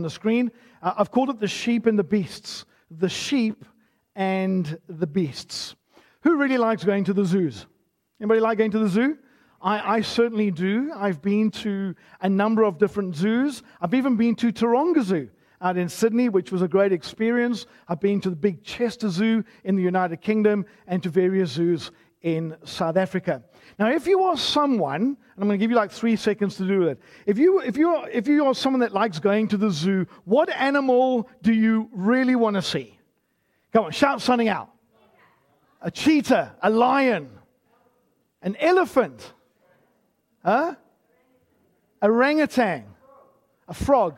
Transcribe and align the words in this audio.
on 0.00 0.02
the 0.02 0.10
screen. 0.10 0.50
Uh, 0.82 0.94
I've 0.96 1.10
called 1.10 1.28
it 1.28 1.38
the 1.38 1.48
sheep 1.48 1.84
and 1.84 1.98
the 1.98 2.04
beasts. 2.04 2.64
The 2.90 3.08
sheep 3.08 3.66
and 4.16 4.78
the 4.88 5.06
beasts. 5.06 5.76
Who 6.22 6.36
really 6.36 6.56
likes 6.56 6.84
going 6.84 7.04
to 7.04 7.12
the 7.12 7.24
zoos? 7.24 7.66
Anybody 8.18 8.40
like 8.40 8.56
going 8.58 8.70
to 8.70 8.78
the 8.78 8.88
zoo? 8.88 9.18
I, 9.60 9.96
I, 9.96 10.00
certainly 10.00 10.50
do. 10.50 10.90
I've 10.94 11.20
been 11.20 11.50
to 11.50 11.94
a 12.22 12.30
number 12.30 12.64
of 12.64 12.78
different 12.78 13.14
zoos. 13.14 13.62
I've 13.80 13.92
even 13.92 14.16
been 14.16 14.34
to 14.36 14.50
Taronga 14.52 15.02
Zoo 15.02 15.28
out 15.60 15.76
in 15.76 15.90
Sydney, 15.90 16.30
which 16.30 16.50
was 16.50 16.62
a 16.62 16.68
great 16.68 16.92
experience. 16.92 17.66
I've 17.86 18.00
been 18.00 18.22
to 18.22 18.30
the 18.30 18.36
big 18.36 18.64
Chester 18.64 19.10
Zoo 19.10 19.44
in 19.64 19.76
the 19.76 19.82
United 19.82 20.22
Kingdom 20.22 20.64
and 20.86 21.02
to 21.02 21.10
various 21.10 21.50
zoos 21.50 21.90
in 22.22 22.56
South 22.64 22.96
Africa. 22.96 23.42
Now, 23.78 23.90
if 23.90 24.06
you 24.06 24.22
are 24.24 24.36
someone, 24.36 25.02
and 25.02 25.16
I'm 25.38 25.48
going 25.48 25.58
to 25.58 25.62
give 25.62 25.70
you 25.70 25.76
like 25.76 25.90
three 25.90 26.16
seconds 26.16 26.56
to 26.56 26.66
do 26.66 26.82
it. 26.88 27.00
If 27.24 27.38
you 27.38 27.60
if 27.60 27.76
you 27.76 27.88
are, 27.88 28.08
if 28.10 28.28
you 28.28 28.44
are 28.44 28.54
someone 28.54 28.80
that 28.80 28.92
likes 28.92 29.18
going 29.18 29.48
to 29.48 29.56
the 29.56 29.70
zoo, 29.70 30.06
what 30.24 30.50
animal 30.50 31.28
do 31.42 31.52
you 31.52 31.88
really 31.92 32.36
want 32.36 32.56
to 32.56 32.62
see? 32.62 32.98
Come 33.72 33.86
on, 33.86 33.92
shout 33.92 34.20
something 34.20 34.48
out. 34.48 34.70
A 35.80 35.90
cheetah, 35.90 36.56
a 36.62 36.68
lion, 36.68 37.30
an 38.42 38.56
elephant, 38.56 39.32
huh? 40.44 40.74
Orangutan, 42.02 42.84
a 43.68 43.74
frog. 43.74 44.16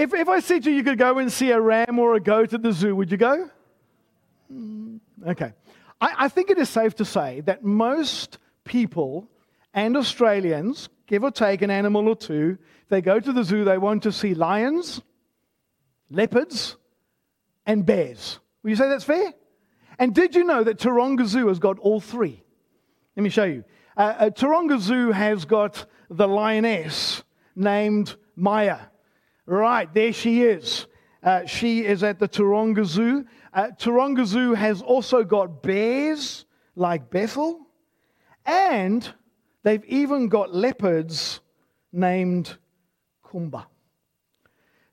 If, 0.00 0.14
if 0.14 0.30
I 0.30 0.40
said 0.40 0.62
to 0.62 0.70
you 0.70 0.78
you 0.78 0.82
could 0.82 0.96
go 0.96 1.18
and 1.18 1.30
see 1.30 1.50
a 1.50 1.60
ram 1.60 1.98
or 1.98 2.14
a 2.14 2.20
goat 2.20 2.54
at 2.54 2.62
the 2.62 2.72
zoo, 2.72 2.96
would 2.96 3.10
you 3.10 3.18
go? 3.18 3.50
Okay. 5.26 5.52
I, 6.00 6.14
I 6.24 6.28
think 6.28 6.48
it 6.48 6.56
is 6.56 6.70
safe 6.70 6.94
to 6.96 7.04
say 7.04 7.42
that 7.42 7.62
most 7.62 8.38
people 8.64 9.28
and 9.74 9.98
Australians, 9.98 10.88
give 11.06 11.22
or 11.22 11.30
take 11.30 11.60
an 11.60 11.70
animal 11.70 12.08
or 12.08 12.16
two, 12.16 12.56
they 12.88 13.02
go 13.02 13.20
to 13.20 13.30
the 13.30 13.44
zoo, 13.44 13.62
they 13.64 13.76
want 13.76 14.02
to 14.04 14.10
see 14.10 14.32
lions, 14.32 15.02
leopards, 16.10 16.76
and 17.66 17.84
bears. 17.84 18.40
Will 18.62 18.70
you 18.70 18.76
say 18.76 18.88
that's 18.88 19.04
fair? 19.04 19.34
And 19.98 20.14
did 20.14 20.34
you 20.34 20.44
know 20.44 20.64
that 20.64 20.78
Taronga 20.78 21.26
Zoo 21.26 21.48
has 21.48 21.58
got 21.58 21.78
all 21.78 22.00
three? 22.00 22.42
Let 23.16 23.22
me 23.22 23.28
show 23.28 23.44
you. 23.44 23.64
Uh, 23.98 24.14
uh, 24.18 24.30
Taronga 24.30 24.80
Zoo 24.80 25.12
has 25.12 25.44
got 25.44 25.84
the 26.08 26.26
lioness 26.26 27.22
named 27.54 28.16
Maya. 28.34 28.78
Right, 29.50 29.92
there 29.92 30.12
she 30.12 30.42
is. 30.42 30.86
Uh, 31.24 31.44
she 31.44 31.84
is 31.84 32.04
at 32.04 32.20
the 32.20 32.28
Taronga 32.28 32.84
Zoo. 32.84 33.26
Uh, 33.52 33.70
Taronga 33.76 34.24
Zoo 34.24 34.54
has 34.54 34.80
also 34.80 35.24
got 35.24 35.60
bears 35.60 36.44
like 36.76 37.10
Bethel, 37.10 37.66
and 38.46 39.12
they've 39.64 39.84
even 39.86 40.28
got 40.28 40.54
leopards 40.54 41.40
named 41.92 42.58
Kumba. 43.24 43.66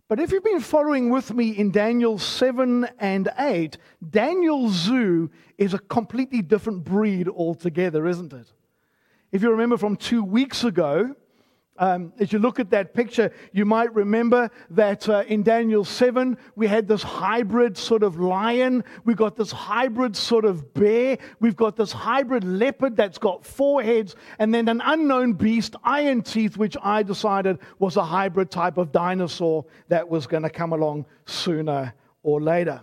But 0.08 0.19
if 0.19 0.31
you've 0.31 0.44
been 0.44 0.59
following 0.59 1.11
with 1.11 1.31
me 1.31 1.52
in 1.52 1.69
Daniel 1.69 2.17
7 2.17 2.89
and 2.97 3.30
8, 3.38 3.78
Daniel 4.09 4.69
Zoo 4.69 5.30
is 5.59 5.75
a 5.75 5.80
completely 5.80 6.41
different 6.41 6.83
breed 6.83 7.28
altogether, 7.28 8.08
isn't 8.08 8.33
it? 8.33 8.52
If 9.31 9.44
you 9.44 9.52
remember 9.52 9.78
from 9.78 9.97
two 9.97 10.23
weeks 10.23 10.63
ago, 10.63 11.13
um, 11.80 12.14
as 12.20 12.33
you 12.33 12.39
look 12.39 12.59
at 12.59 12.70
that 12.72 12.94
picture, 12.94 13.31
you 13.52 13.66
might 13.66 13.94
remember 13.94 14.50
that 14.72 15.08
uh, 15.08 15.23
in 15.28 15.44
Daniel 15.44 15.86
7, 15.86 16.38
we 16.56 16.67
had 16.67 16.88
this 16.88 17.03
hybrid 17.03 17.78
sort 17.78 18.03
of 18.03 18.19
lion. 18.19 18.84
We've 19.06 19.17
got 19.17 19.36
this 19.36 19.52
hybrid 19.52 20.16
sort 20.16 20.45
of 20.45 20.73
bear. 20.73 21.17
We've 21.39 21.56
got 21.56 21.75
this 21.75 21.92
hybrid 21.92 22.44
leopard 22.44 22.95
that's 22.95 23.17
got 23.17 23.45
four 23.45 23.81
heads, 23.81 24.16
and 24.39 24.53
then 24.53 24.67
an 24.67 24.81
unknown 24.84 25.34
beast, 25.34 25.75
iron 25.84 26.22
teeth, 26.22 26.58
which 26.58 26.75
I 26.81 27.03
decided 27.03 27.59
was 27.80 27.97
a 27.97 28.03
hybrid 28.03 28.52
type 28.52 28.78
of 28.78 28.91
dinosaur 28.91 29.66
that 29.89 30.08
was 30.08 30.28
going 30.28 30.44
to 30.44 30.50
come 30.50 30.73
along 30.73 31.06
sooner 31.25 31.94
or 32.23 32.41
later. 32.41 32.81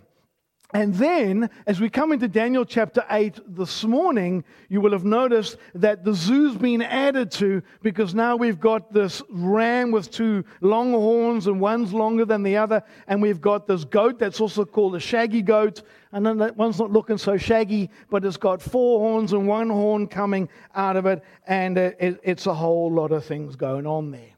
And 0.74 0.92
then, 0.92 1.50
as 1.68 1.80
we 1.80 1.88
come 1.88 2.10
into 2.10 2.26
Daniel 2.26 2.64
chapter 2.64 3.04
8 3.08 3.38
this 3.46 3.84
morning, 3.84 4.42
you 4.68 4.80
will 4.80 4.90
have 4.90 5.04
noticed 5.04 5.56
that 5.76 6.04
the 6.04 6.12
zoo's 6.12 6.56
been 6.56 6.82
added 6.82 7.30
to 7.32 7.62
because 7.80 8.12
now 8.12 8.34
we've 8.34 8.58
got 8.58 8.92
this 8.92 9.22
ram 9.30 9.92
with 9.92 10.10
two 10.10 10.44
long 10.60 10.90
horns 10.90 11.46
and 11.46 11.60
one's 11.60 11.94
longer 11.94 12.24
than 12.24 12.42
the 12.42 12.56
other. 12.56 12.82
And 13.06 13.22
we've 13.22 13.40
got 13.40 13.68
this 13.68 13.84
goat 13.84 14.18
that's 14.18 14.40
also 14.40 14.64
called 14.64 14.96
a 14.96 15.00
shaggy 15.00 15.42
goat. 15.42 15.82
And 16.10 16.26
then 16.26 16.38
that 16.38 16.56
one's 16.56 16.80
not 16.80 16.90
looking 16.90 17.18
so 17.18 17.36
shaggy, 17.36 17.88
but 18.10 18.24
it's 18.24 18.36
got 18.36 18.60
four 18.60 18.98
horns 18.98 19.32
and 19.32 19.46
one 19.46 19.70
horn 19.70 20.08
coming 20.08 20.48
out 20.74 20.96
of 20.96 21.06
it. 21.06 21.22
And 21.46 21.78
uh, 21.78 21.92
it's 22.00 22.46
a 22.46 22.54
whole 22.54 22.90
lot 22.92 23.12
of 23.12 23.24
things 23.24 23.54
going 23.54 23.86
on 23.86 24.10
there. 24.10 24.34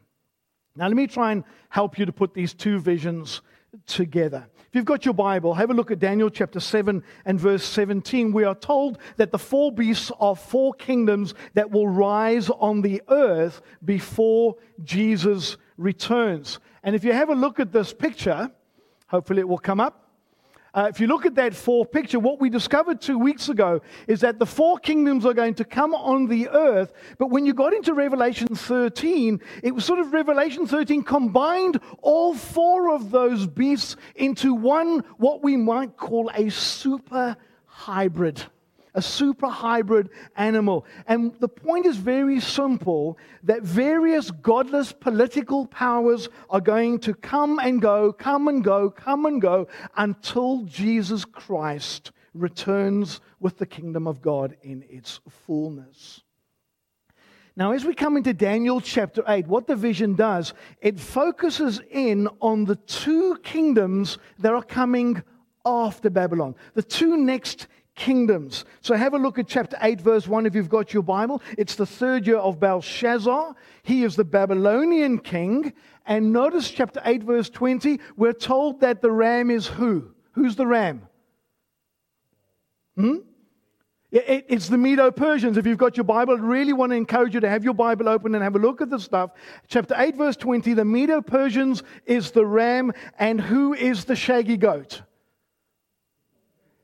Now, 0.77 0.89
let 0.89 0.97
me 0.97 1.07
try 1.07 1.33
and 1.33 1.45
help 1.71 1.99
you 1.99 2.05
to 2.05 2.13
put 2.13 2.35
these 2.35 2.53
two 2.53 2.79
visions 2.79 3.31
together. 3.37 3.56
If 4.69 4.75
you've 4.75 4.85
got 4.85 5.05
your 5.05 5.15
Bible, 5.15 5.55
have 5.55 5.71
a 5.71 5.75
look 5.75 5.91
at 5.91 5.99
Daniel 5.99 6.31
chapter 6.31 6.61
7 6.61 7.03
and 7.25 7.41
verse 7.41 7.65
17. 7.65 8.33
We 8.33 8.45
are 8.45 8.55
told 8.55 8.99
that 9.17 9.33
the 9.33 9.39
four 9.39 9.73
beasts 9.73 10.11
are 10.19 10.37
four 10.37 10.75
kingdoms 10.75 11.35
that 11.55 11.71
will 11.71 11.89
rise 11.89 12.51
on 12.51 12.83
the 12.83 13.03
earth 13.09 13.63
before 13.85 14.57
Jesus 14.85 15.57
returns. 15.77 16.59
And 16.83 16.95
if 16.95 17.05
you 17.05 17.13
have 17.13 17.31
a 17.31 17.35
look 17.35 17.61
at 17.61 17.73
this 17.73 17.93
picture, 17.93 18.51
hopefully 19.09 19.41
it 19.41 19.49
will 19.49 19.59
come 19.59 19.81
up. 19.81 20.06
Uh, 20.77 20.89
if 20.91 21.01
you 21.01 21.07
look 21.07 21.25
at 21.25 21.35
that 21.35 21.55
four 21.55 21.87
picture, 21.87 22.21
what 22.21 22.39
we 22.39 22.51
discovered 22.51 23.01
two 23.01 23.19
weeks 23.19 23.49
ago 23.49 23.81
is 24.07 24.21
that 24.21 24.39
the 24.39 24.45
four 24.45 24.79
kingdoms 24.79 25.25
are 25.25 25.33
going 25.33 25.55
to 25.55 25.65
come 25.65 25.95
on 25.95 26.27
the 26.27 26.51
earth. 26.51 26.93
But 27.17 27.29
when 27.29 27.47
you 27.47 27.55
got 27.55 27.73
into 27.73 27.95
Revelation 27.95 28.49
13, 28.49 29.41
it 29.63 29.75
was 29.75 29.87
sort 29.87 30.01
of 30.01 30.13
Revelation 30.13 30.67
13 30.67 31.03
combined 31.03 31.81
all 32.03 32.35
four 32.35 32.95
of 32.95 33.11
those 33.11 33.47
beasts 33.47 33.97
into 34.17 34.53
one, 34.53 35.03
what 35.17 35.43
we 35.43 35.57
might 35.57 35.97
call 35.97 36.31
a 36.35 36.51
super 36.51 37.39
hybrid 37.65 38.45
a 38.97 39.03
super 39.03 39.47
hybrid 39.49 40.09
animal. 40.37 40.87
And 41.07 41.35
the 41.39 41.49
point 41.49 41.87
is 41.87 41.97
very 41.97 42.41
simple 42.41 43.19
that 43.45 43.63
various 43.63 44.31
godless 44.31 44.91
political 44.91 45.67
powers 45.67 46.29
are 46.51 46.61
going 46.61 46.99
to 47.01 47.15
come 47.15 47.61
and 47.61 47.81
go, 47.81 48.13
come 48.13 48.49
and 48.49 48.65
go, 48.65 48.91
come 48.91 49.27
and 49.27 49.41
go 49.41 49.69
until 49.97 50.63
Jesus 50.63 51.25
Christ 51.25 52.11
returns 52.35 53.21
with 53.39 53.59
the 53.59 53.67
kingdom 53.67 54.07
of 54.07 54.23
God 54.23 54.57
in 54.63 54.85
its 54.89 55.21
fullness. 55.29 56.23
Now, 57.59 57.73
as 57.73 57.85
we 57.87 57.95
come 57.95 58.19
into 58.19 58.35
Daniel 58.35 58.83
chapter 58.83 59.23
8, 59.27 59.47
what 59.47 59.67
the 59.67 59.77
vision 59.77 60.15
does, 60.15 60.53
it 60.83 61.01
focuses 61.01 61.81
in 61.91 62.29
on 62.41 62.67
the 62.67 62.77
two 62.77 63.39
kingdoms 63.43 64.19
that 64.39 64.53
are 64.53 64.63
coming 64.63 65.23
after 65.65 66.11
Babylon, 66.11 66.55
the 66.75 66.83
two 66.83 67.17
next 67.17 67.67
kingdoms. 67.97 68.65
So 68.83 68.95
have 68.95 69.15
a 69.15 69.19
look 69.19 69.39
at 69.39 69.49
chapter 69.49 69.77
8, 69.81 70.01
verse 70.01 70.29
1 70.29 70.47
if 70.47 70.55
you've 70.55 70.69
got 70.69 70.95
your 70.95 71.03
Bible. 71.03 71.43
It's 71.59 71.75
the 71.75 71.87
third 71.87 72.27
year 72.27 72.37
of 72.37 72.61
Belshazzar. 72.61 73.57
He 73.83 74.05
is 74.05 74.15
the 74.15 74.25
Babylonian 74.25 75.19
king. 75.19 75.73
And 76.07 76.33
notice 76.33 76.71
chapter 76.71 77.01
8, 77.05 77.25
verse 77.25 77.51
20, 77.51 77.99
we're 78.17 78.33
told 78.33 78.81
that 78.83 79.03
the 79.03 79.11
ram 79.11 79.51
is 79.51 79.67
who? 79.67 80.13
Who's 80.33 80.55
the 80.55 80.67
ram? 80.67 81.09
Hmm? 82.97 83.17
It's 84.13 84.69
the 84.69 84.79
Medo 84.79 85.11
Persians. 85.11 85.59
If 85.59 85.67
you've 85.67 85.77
got 85.77 85.97
your 85.97 86.05
Bible, 86.05 86.37
I 86.37 86.41
really 86.41 86.73
want 86.73 86.91
to 86.91 86.97
encourage 86.97 87.35
you 87.35 87.41
to 87.41 87.49
have 87.49 87.65
your 87.65 87.75
Bible 87.75 88.09
open 88.09 88.35
and 88.35 88.43
have 88.43 88.55
a 88.55 88.59
look 88.59 88.81
at 88.81 88.89
the 88.89 89.01
stuff. 89.01 89.33
Chapter 89.69 89.95
8, 89.99 90.17
verse 90.17 90.37
20, 90.37 90.75
the 90.75 90.85
Medo 90.85 91.21
Persians 91.21 91.83
is 92.07 92.31
the 92.31 92.47
ram, 92.47 92.93
and 93.19 93.41
who 93.41 93.75
is 93.75 94.05
the 94.05 94.17
shaggy 94.17 94.57
goat? 94.57 95.03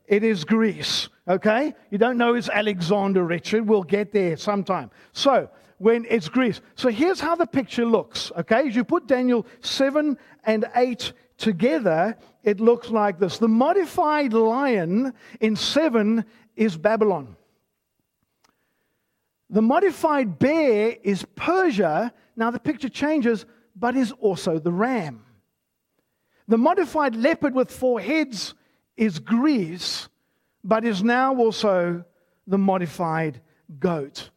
It 0.07 0.25
is 0.25 0.45
Greece, 0.45 1.09
okay? 1.29 1.75
You 1.91 1.99
don't 1.99 2.19
know 2.19 2.35
it's 2.35 2.49
Alexander, 2.49 3.25
Richard. 3.25 3.67
We'll 3.67 3.83
get 3.83 4.13
there 4.13 4.37
sometime. 4.37 4.91
So, 5.13 5.49
when 5.79 6.07
it's 6.09 6.29
Greece. 6.29 6.61
So, 6.75 6.89
here's 6.89 7.21
how 7.21 7.35
the 7.35 7.47
picture 7.47 7.85
looks, 7.85 8.31
okay? 8.37 8.69
As 8.69 8.77
you 8.77 8.85
put 8.85 9.07
Daniel 9.07 9.47
7 9.61 10.19
and 10.45 10.65
8 10.75 11.13
together, 11.39 12.17
it 12.43 12.61
looks 12.61 12.91
like 12.91 13.19
this. 13.19 13.39
The 13.39 13.49
modified 13.49 14.33
lion 14.33 15.15
in 15.41 15.57
7 15.57 16.25
is 16.57 16.77
Babylon. 16.77 17.37
The 19.51 19.63
modified 19.63 20.39
bear 20.39 20.97
is 21.03 21.25
Persia. 21.37 22.13
Now, 22.37 22.51
the 22.51 22.59
picture 22.59 22.89
changes, 22.89 23.45
but 23.77 23.97
is 23.97 24.13
also 24.13 24.59
the 24.59 24.73
ram. 24.73 25.25
The 26.49 26.59
modified 26.59 27.15
leopard 27.17 27.55
with 27.55 27.71
four 27.71 28.01
heads 28.01 28.55
is 28.97 29.19
Greece, 29.19 30.09
but 30.65 30.85
is 30.85 31.03
now 31.03 31.37
also 31.37 32.05
the 32.47 32.59
modified 32.59 33.41
goat. 33.79 34.31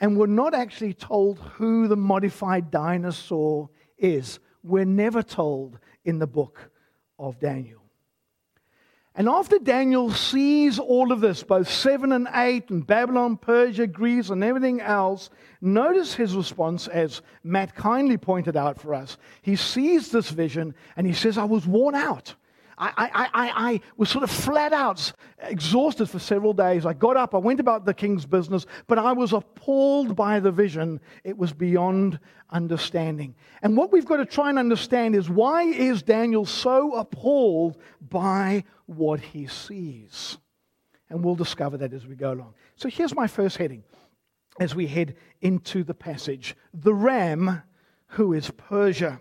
And 0.00 0.16
we're 0.16 0.26
not 0.26 0.54
actually 0.54 0.94
told 0.94 1.38
who 1.38 1.86
the 1.86 1.96
modified 1.96 2.70
dinosaur 2.70 3.68
is. 3.98 4.40
We're 4.62 4.84
never 4.84 5.22
told 5.22 5.78
in 6.04 6.18
the 6.18 6.26
book 6.26 6.70
of 7.18 7.38
Daniel. 7.38 7.80
And 9.14 9.28
after 9.28 9.58
Daniel 9.58 10.10
sees 10.12 10.78
all 10.78 11.12
of 11.12 11.20
this, 11.20 11.42
both 11.42 11.68
7 11.68 12.12
and 12.12 12.28
8, 12.32 12.70
and 12.70 12.86
Babylon, 12.86 13.36
Persia, 13.36 13.86
Greece, 13.86 14.30
and 14.30 14.42
everything 14.42 14.80
else, 14.80 15.30
notice 15.60 16.14
his 16.14 16.34
response, 16.34 16.86
as 16.88 17.20
Matt 17.42 17.74
kindly 17.74 18.16
pointed 18.16 18.56
out 18.56 18.80
for 18.80 18.94
us. 18.94 19.18
He 19.42 19.56
sees 19.56 20.10
this 20.10 20.30
vision 20.30 20.74
and 20.96 21.06
he 21.06 21.12
says, 21.12 21.36
I 21.36 21.44
was 21.44 21.66
worn 21.66 21.94
out. 21.94 22.34
I, 22.80 22.92
I, 22.96 23.10
I, 23.12 23.72
I 23.72 23.80
was 23.98 24.08
sort 24.08 24.24
of 24.24 24.30
flat 24.30 24.72
out, 24.72 25.12
exhausted 25.42 26.06
for 26.06 26.18
several 26.18 26.54
days. 26.54 26.86
I 26.86 26.94
got 26.94 27.14
up, 27.18 27.34
I 27.34 27.38
went 27.38 27.60
about 27.60 27.84
the 27.84 27.92
king's 27.92 28.24
business, 28.24 28.64
but 28.86 28.98
I 28.98 29.12
was 29.12 29.34
appalled 29.34 30.16
by 30.16 30.40
the 30.40 30.50
vision. 30.50 30.98
It 31.22 31.36
was 31.36 31.52
beyond 31.52 32.18
understanding. 32.48 33.34
And 33.60 33.76
what 33.76 33.92
we've 33.92 34.06
got 34.06 34.16
to 34.16 34.24
try 34.24 34.48
and 34.48 34.58
understand 34.58 35.14
is 35.14 35.28
why 35.28 35.64
is 35.64 36.02
Daniel 36.02 36.46
so 36.46 36.94
appalled 36.94 37.76
by 38.00 38.64
what 38.86 39.20
he 39.20 39.46
sees? 39.46 40.38
And 41.10 41.22
we'll 41.22 41.34
discover 41.34 41.76
that 41.76 41.92
as 41.92 42.06
we 42.06 42.14
go 42.16 42.32
along. 42.32 42.54
So 42.76 42.88
here's 42.88 43.14
my 43.14 43.26
first 43.26 43.58
heading 43.58 43.84
as 44.58 44.74
we 44.74 44.86
head 44.86 45.16
into 45.42 45.84
the 45.84 45.94
passage 45.94 46.56
the 46.72 46.94
ram 46.94 47.62
who 48.08 48.32
is 48.32 48.50
Persia. 48.50 49.20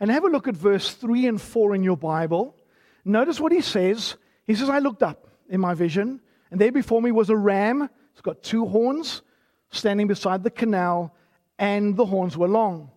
And 0.00 0.10
have 0.10 0.24
a 0.24 0.28
look 0.28 0.48
at 0.48 0.56
verse 0.56 0.92
3 0.94 1.26
and 1.26 1.40
4 1.40 1.74
in 1.74 1.84
your 1.84 1.96
Bible. 1.96 2.56
Notice 3.04 3.40
what 3.40 3.52
he 3.52 3.60
says. 3.60 4.16
He 4.46 4.54
says, 4.54 4.68
I 4.68 4.78
looked 4.78 5.02
up 5.02 5.28
in 5.48 5.60
my 5.60 5.74
vision, 5.74 6.20
and 6.50 6.60
there 6.60 6.72
before 6.72 7.02
me 7.02 7.12
was 7.12 7.30
a 7.30 7.36
ram. 7.36 7.88
It's 8.12 8.20
got 8.20 8.42
two 8.42 8.66
horns 8.66 9.22
standing 9.70 10.06
beside 10.06 10.42
the 10.42 10.50
canal, 10.50 11.14
and 11.58 11.96
the 11.96 12.06
horns 12.06 12.36
were 12.36 12.48
long. 12.48 12.90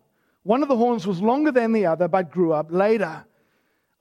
One 0.43 0.61
of 0.61 0.67
the 0.67 0.75
horns 0.75 1.07
was 1.07 1.21
longer 1.21 1.51
than 1.51 1.71
the 1.71 1.85
other, 1.85 2.07
but 2.07 2.31
grew 2.31 2.53
up 2.53 2.67
later. 2.69 3.25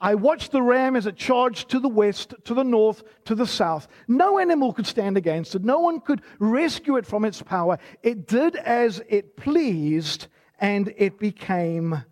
I 0.01 0.17
watched 0.17 0.51
the 0.51 0.63
ram 0.63 0.97
as 0.97 1.07
it 1.07 1.15
charged 1.15 1.69
to 1.71 1.79
the 1.79 1.89
west, 1.89 2.35
to 2.45 2.55
the 2.55 2.65
north, 2.65 3.05
to 3.27 3.37
the 3.37 3.47
south. 3.47 3.87
No 4.09 4.41
animal 4.41 4.73
could 4.73 4.87
stand 4.87 5.17
against 5.17 5.55
it. 5.55 5.63
No 5.63 5.79
one 5.79 6.01
could 6.01 6.23
rescue 6.41 6.97
it 6.97 7.07
from 7.07 7.25
its 7.25 7.41
power. 7.41 7.79
It 8.03 8.27
did 8.27 8.57
as 8.57 9.01
it 9.09 9.37
pleased, 9.37 10.27
and 10.59 10.93
it 10.97 11.21
became 11.21 12.05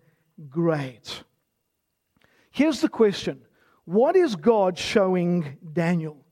great. 0.49 1.23
Here's 2.51 2.79
the 2.79 2.87
question 2.87 3.41
what 3.91 4.15
is 4.15 4.37
God 4.37 4.77
showing 4.77 5.57
Daniel? 5.73 6.25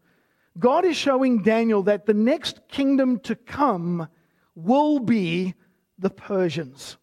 God 0.58 0.86
is 0.86 0.96
showing 0.96 1.44
Daniel 1.44 1.84
that 1.84 2.06
the 2.06 2.14
next 2.14 2.62
kingdom 2.70 3.20
to 3.20 3.36
come 3.36 4.08
will 4.56 5.00
be 5.00 5.56
the 5.98 6.10
Persians. 6.10 6.98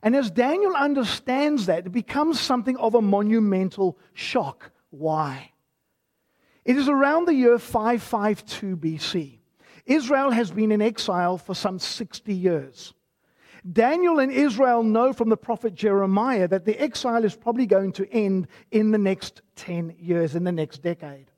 And 0.00 0.14
as 0.14 0.30
Daniel 0.30 0.76
understands 0.76 1.66
that, 1.66 1.86
it 1.86 1.90
becomes 1.90 2.38
something 2.38 2.76
of 2.76 2.94
a 2.94 3.02
monumental 3.02 3.98
shock. 4.14 4.70
Why? 4.90 5.50
It 6.64 6.76
is 6.76 6.88
around 6.88 7.26
the 7.26 7.34
year 7.34 7.58
552 7.58 8.76
BC. 8.76 9.38
Israel 9.84 10.30
has 10.30 10.52
been 10.52 10.70
in 10.70 10.80
exile 10.80 11.38
for 11.38 11.54
some 11.54 11.80
60 11.80 12.32
years. 12.32 12.94
Daniel 13.72 14.18
and 14.18 14.30
Israel 14.30 14.82
know 14.82 15.12
from 15.12 15.28
the 15.28 15.36
prophet 15.36 15.74
Jeremiah 15.74 16.48
that 16.48 16.64
the 16.64 16.80
exile 16.80 17.24
is 17.24 17.34
probably 17.34 17.66
going 17.66 17.92
to 17.92 18.10
end 18.12 18.48
in 18.70 18.90
the 18.90 18.98
next 18.98 19.42
10 19.56 19.96
years, 19.98 20.34
in 20.34 20.44
the 20.44 20.52
next 20.52 20.82
decade. 20.82 21.30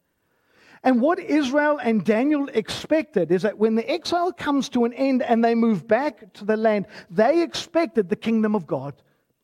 And 0.83 1.03
what 1.03 1.19
Israel 1.19 1.79
and 1.83 2.05
Daniel 2.05 2.49
expected 2.49 3.31
is 3.31 3.43
that 3.43 3.59
when 3.59 3.75
the 3.75 3.91
exile 3.91 4.33
comes 4.33 4.69
to 4.71 4.85
an 4.85 4.95
end 4.95 5.23
and 5.23 5.45
they 5.45 5.55
move 5.55 5.87
back 5.87 6.33
to 6.35 6.45
the 6.45 6.57
land, 6.57 6.87
they 7.11 7.43
expected 7.43 8.09
the 8.09 8.17
kingdom 8.17 8.55
of 8.55 8.67
God 8.67 8.95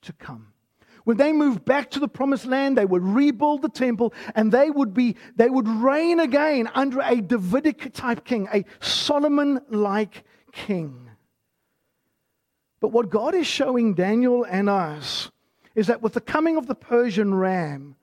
to 0.02 0.12
come. 0.14 0.52
When 1.04 1.18
they 1.18 1.32
moved 1.32 1.64
back 1.64 1.90
to 1.90 2.00
the 2.00 2.08
promised 2.08 2.46
land, 2.46 2.76
they 2.76 2.86
would 2.86 3.04
rebuild 3.04 3.62
the 3.62 3.68
temple 3.68 4.12
and 4.34 4.50
they 4.50 4.70
would 4.70 4.92
be 4.92 5.16
they 5.36 5.48
would 5.48 5.68
reign 5.68 6.18
again 6.18 6.68
under 6.74 7.00
a 7.00 7.20
Davidic 7.20 7.92
type 7.92 8.24
king, 8.24 8.48
a 8.52 8.64
Solomon 8.80 9.60
like 9.68 10.24
king. 10.52 11.05
But 12.86 12.92
what 12.92 13.10
God 13.10 13.34
is 13.34 13.48
showing 13.48 13.94
Daniel 13.94 14.44
and 14.44 14.70
us 14.70 15.32
is 15.74 15.88
that 15.88 16.02
with 16.02 16.12
the 16.12 16.20
coming 16.20 16.56
of 16.56 16.68
the 16.68 16.74
Persian 16.76 17.34
ram, 17.34 17.96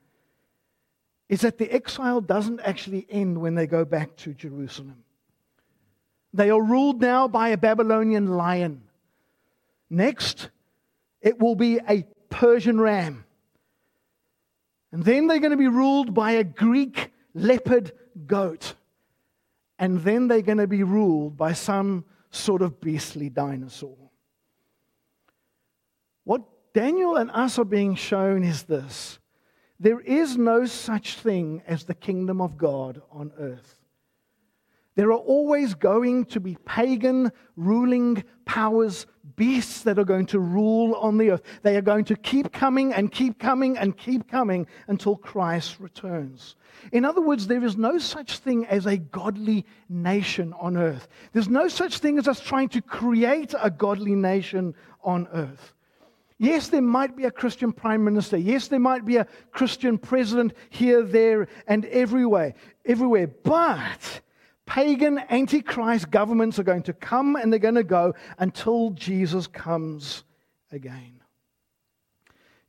is 1.30 1.40
that 1.40 1.56
the 1.56 1.72
exile 1.72 2.20
doesn't 2.20 2.60
actually 2.60 3.06
end 3.08 3.40
when 3.40 3.54
they 3.54 3.66
go 3.66 3.86
back 3.86 4.14
to 4.16 4.34
Jerusalem. 4.34 5.02
They 6.34 6.50
are 6.50 6.62
ruled 6.62 7.00
now 7.00 7.26
by 7.28 7.48
a 7.48 7.56
Babylonian 7.56 8.26
lion. 8.26 8.82
Next, 9.88 10.50
it 11.22 11.40
will 11.40 11.54
be 11.54 11.80
a 11.88 12.04
Persian 12.28 12.78
ram. 12.78 13.24
And 14.92 15.02
then 15.02 15.28
they're 15.28 15.38
going 15.38 15.52
to 15.52 15.56
be 15.56 15.66
ruled 15.66 16.12
by 16.12 16.32
a 16.32 16.44
Greek 16.44 17.10
leopard 17.32 17.92
goat. 18.26 18.74
And 19.78 20.02
then 20.02 20.28
they're 20.28 20.42
going 20.42 20.58
to 20.58 20.66
be 20.66 20.82
ruled 20.82 21.38
by 21.38 21.54
some 21.54 22.04
sort 22.30 22.60
of 22.60 22.82
beastly 22.82 23.30
dinosaur. 23.30 24.03
What 26.24 26.42
Daniel 26.72 27.16
and 27.16 27.30
us 27.30 27.58
are 27.58 27.64
being 27.64 27.94
shown 27.94 28.42
is 28.42 28.64
this 28.64 29.18
there 29.80 30.00
is 30.00 30.36
no 30.36 30.66
such 30.66 31.18
thing 31.18 31.62
as 31.66 31.84
the 31.84 31.94
kingdom 31.94 32.40
of 32.40 32.56
God 32.56 33.02
on 33.10 33.32
earth. 33.38 33.78
There 34.96 35.08
are 35.08 35.18
always 35.18 35.74
going 35.74 36.26
to 36.26 36.40
be 36.40 36.56
pagan 36.64 37.32
ruling 37.56 38.22
powers, 38.44 39.06
beasts 39.34 39.82
that 39.82 39.98
are 39.98 40.04
going 40.04 40.26
to 40.26 40.38
rule 40.38 40.94
on 40.94 41.18
the 41.18 41.30
earth. 41.30 41.42
They 41.62 41.76
are 41.76 41.82
going 41.82 42.04
to 42.04 42.16
keep 42.16 42.52
coming 42.52 42.94
and 42.94 43.10
keep 43.10 43.40
coming 43.40 43.76
and 43.76 43.96
keep 43.96 44.28
coming 44.28 44.68
until 44.86 45.16
Christ 45.16 45.80
returns. 45.80 46.54
In 46.92 47.04
other 47.04 47.20
words, 47.20 47.48
there 47.48 47.64
is 47.64 47.76
no 47.76 47.98
such 47.98 48.38
thing 48.38 48.66
as 48.66 48.86
a 48.86 48.96
godly 48.96 49.66
nation 49.88 50.52
on 50.60 50.76
earth. 50.76 51.08
There's 51.32 51.48
no 51.48 51.66
such 51.66 51.98
thing 51.98 52.18
as 52.18 52.28
us 52.28 52.38
trying 52.38 52.68
to 52.70 52.80
create 52.80 53.52
a 53.60 53.70
godly 53.70 54.14
nation 54.14 54.76
on 55.02 55.26
earth. 55.32 55.73
Yes, 56.44 56.68
there 56.68 56.82
might 56.82 57.16
be 57.16 57.24
a 57.24 57.30
Christian 57.30 57.72
prime 57.72 58.04
minister. 58.04 58.36
Yes, 58.36 58.68
there 58.68 58.78
might 58.78 59.06
be 59.06 59.16
a 59.16 59.26
Christian 59.50 59.96
president 59.96 60.52
here, 60.68 61.02
there, 61.02 61.48
and 61.66 61.86
everywhere. 61.86 62.54
Everywhere. 62.84 63.28
But 63.28 64.20
pagan 64.66 65.20
antichrist 65.30 66.10
governments 66.10 66.58
are 66.58 66.64
going 66.64 66.82
to 66.82 66.92
come 66.92 67.36
and 67.36 67.50
they're 67.50 67.58
going 67.58 67.76
to 67.76 67.82
go 67.82 68.14
until 68.38 68.90
Jesus 68.90 69.46
comes 69.46 70.24
again. 70.70 71.22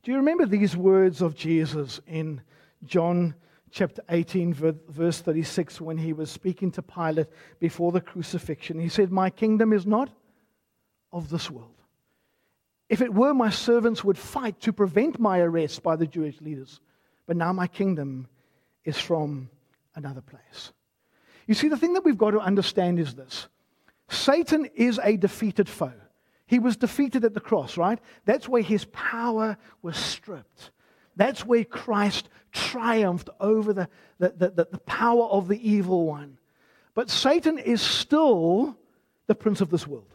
Do 0.02 0.10
you 0.10 0.16
remember 0.16 0.46
these 0.46 0.74
words 0.74 1.20
of 1.20 1.34
Jesus 1.34 2.00
in 2.06 2.40
John 2.82 3.34
chapter 3.70 4.02
18, 4.08 4.54
verse 4.54 5.20
36, 5.20 5.82
when 5.82 5.98
he 5.98 6.14
was 6.14 6.30
speaking 6.30 6.70
to 6.72 6.82
Pilate 6.82 7.26
before 7.60 7.92
the 7.92 8.00
crucifixion? 8.00 8.78
He 8.78 8.88
said, 8.88 9.12
My 9.12 9.28
kingdom 9.28 9.74
is 9.74 9.84
not 9.84 10.08
of 11.12 11.28
this 11.28 11.50
world. 11.50 11.75
If 12.88 13.00
it 13.00 13.12
were, 13.12 13.34
my 13.34 13.50
servants 13.50 14.04
would 14.04 14.18
fight 14.18 14.60
to 14.60 14.72
prevent 14.72 15.18
my 15.18 15.40
arrest 15.40 15.82
by 15.82 15.96
the 15.96 16.06
Jewish 16.06 16.40
leaders. 16.40 16.80
But 17.26 17.36
now 17.36 17.52
my 17.52 17.66
kingdom 17.66 18.28
is 18.84 18.98
from 18.98 19.50
another 19.94 20.20
place. 20.20 20.72
You 21.46 21.54
see, 21.54 21.68
the 21.68 21.76
thing 21.76 21.94
that 21.94 22.04
we've 22.04 22.18
got 22.18 22.32
to 22.32 22.40
understand 22.40 22.98
is 22.98 23.14
this 23.14 23.48
Satan 24.08 24.68
is 24.74 25.00
a 25.02 25.16
defeated 25.16 25.68
foe. 25.68 25.92
He 26.46 26.60
was 26.60 26.76
defeated 26.76 27.24
at 27.24 27.34
the 27.34 27.40
cross, 27.40 27.76
right? 27.76 27.98
That's 28.24 28.48
where 28.48 28.62
his 28.62 28.84
power 28.86 29.56
was 29.82 29.96
stripped. 29.96 30.70
That's 31.16 31.44
where 31.44 31.64
Christ 31.64 32.28
triumphed 32.52 33.30
over 33.40 33.72
the, 33.72 33.88
the, 34.18 34.28
the, 34.28 34.68
the, 34.70 34.78
power 34.86 35.24
of 35.24 35.48
the 35.48 35.68
evil 35.68 36.06
one. 36.06 36.38
But 36.94 37.10
Satan 37.10 37.58
is 37.58 37.82
still 37.82 38.76
the 39.26 39.34
prince 39.34 39.60
of 39.60 39.70
this 39.70 39.86
world. 39.86 40.14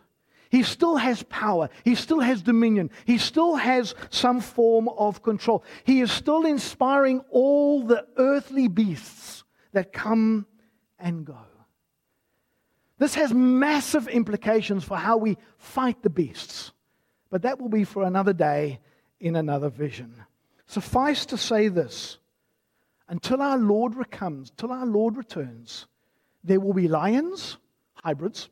He 0.51 0.63
still 0.63 0.97
has 0.97 1.23
power. 1.23 1.69
He 1.85 1.95
still 1.95 2.19
has 2.19 2.41
dominion. 2.41 2.91
He 3.05 3.17
still 3.17 3.55
has 3.55 3.95
some 4.09 4.41
form 4.41 4.89
of 4.89 5.23
control. 5.23 5.63
He 5.85 6.01
is 6.01 6.11
still 6.11 6.45
inspiring 6.45 7.21
all 7.29 7.83
the 7.83 8.05
earthly 8.17 8.67
beasts 8.67 9.45
that 9.71 9.93
come 9.93 10.45
and 10.99 11.25
go. 11.25 11.37
This 12.97 13.15
has 13.15 13.33
massive 13.33 14.09
implications 14.09 14.83
for 14.83 14.97
how 14.97 15.17
we 15.17 15.37
fight 15.57 16.03
the 16.03 16.09
beasts, 16.09 16.73
but 17.29 17.43
that 17.43 17.59
will 17.59 17.69
be 17.69 17.85
for 17.85 18.03
another 18.03 18.33
day 18.33 18.79
in 19.21 19.37
another 19.37 19.69
vision. 19.69 20.13
Suffice 20.67 21.25
to 21.27 21.37
say 21.37 21.69
this 21.69 22.17
until 23.07 23.41
our 23.41 23.57
Lord 23.57 24.11
comes, 24.11 24.51
till 24.57 24.71
our 24.71 24.85
Lord 24.85 25.15
returns, 25.15 25.87
there 26.43 26.59
will 26.59 26.73
be 26.73 26.87
lions, 26.87 27.57
hybrids, 27.93 28.49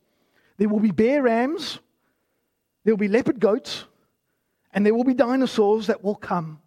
there 0.57 0.69
will 0.69 0.79
be 0.79 0.91
bear 0.91 1.23
rams, 1.23 1.79
there 2.89 2.95
will 2.95 2.97
be 2.97 3.07
leopard 3.07 3.39
goats, 3.39 3.85
and 4.73 4.83
there 4.83 4.95
will 4.95 5.03
be 5.03 5.13
dinosaurs 5.13 5.85
that 5.85 6.03
will 6.03 6.15
come 6.15 6.59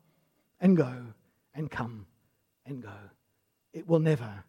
and 0.61 0.77
go 0.77 0.95
and 1.53 1.69
come 1.69 2.07
and 2.65 2.81
go. 2.81 2.95
It 3.73 3.89
will 3.89 3.99
never 3.99 4.45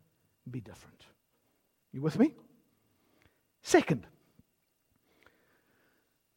be 0.51 0.61
different. 0.61 1.07
You 1.91 2.03
with 2.03 2.19
me? 2.19 2.35
Second, 3.63 4.05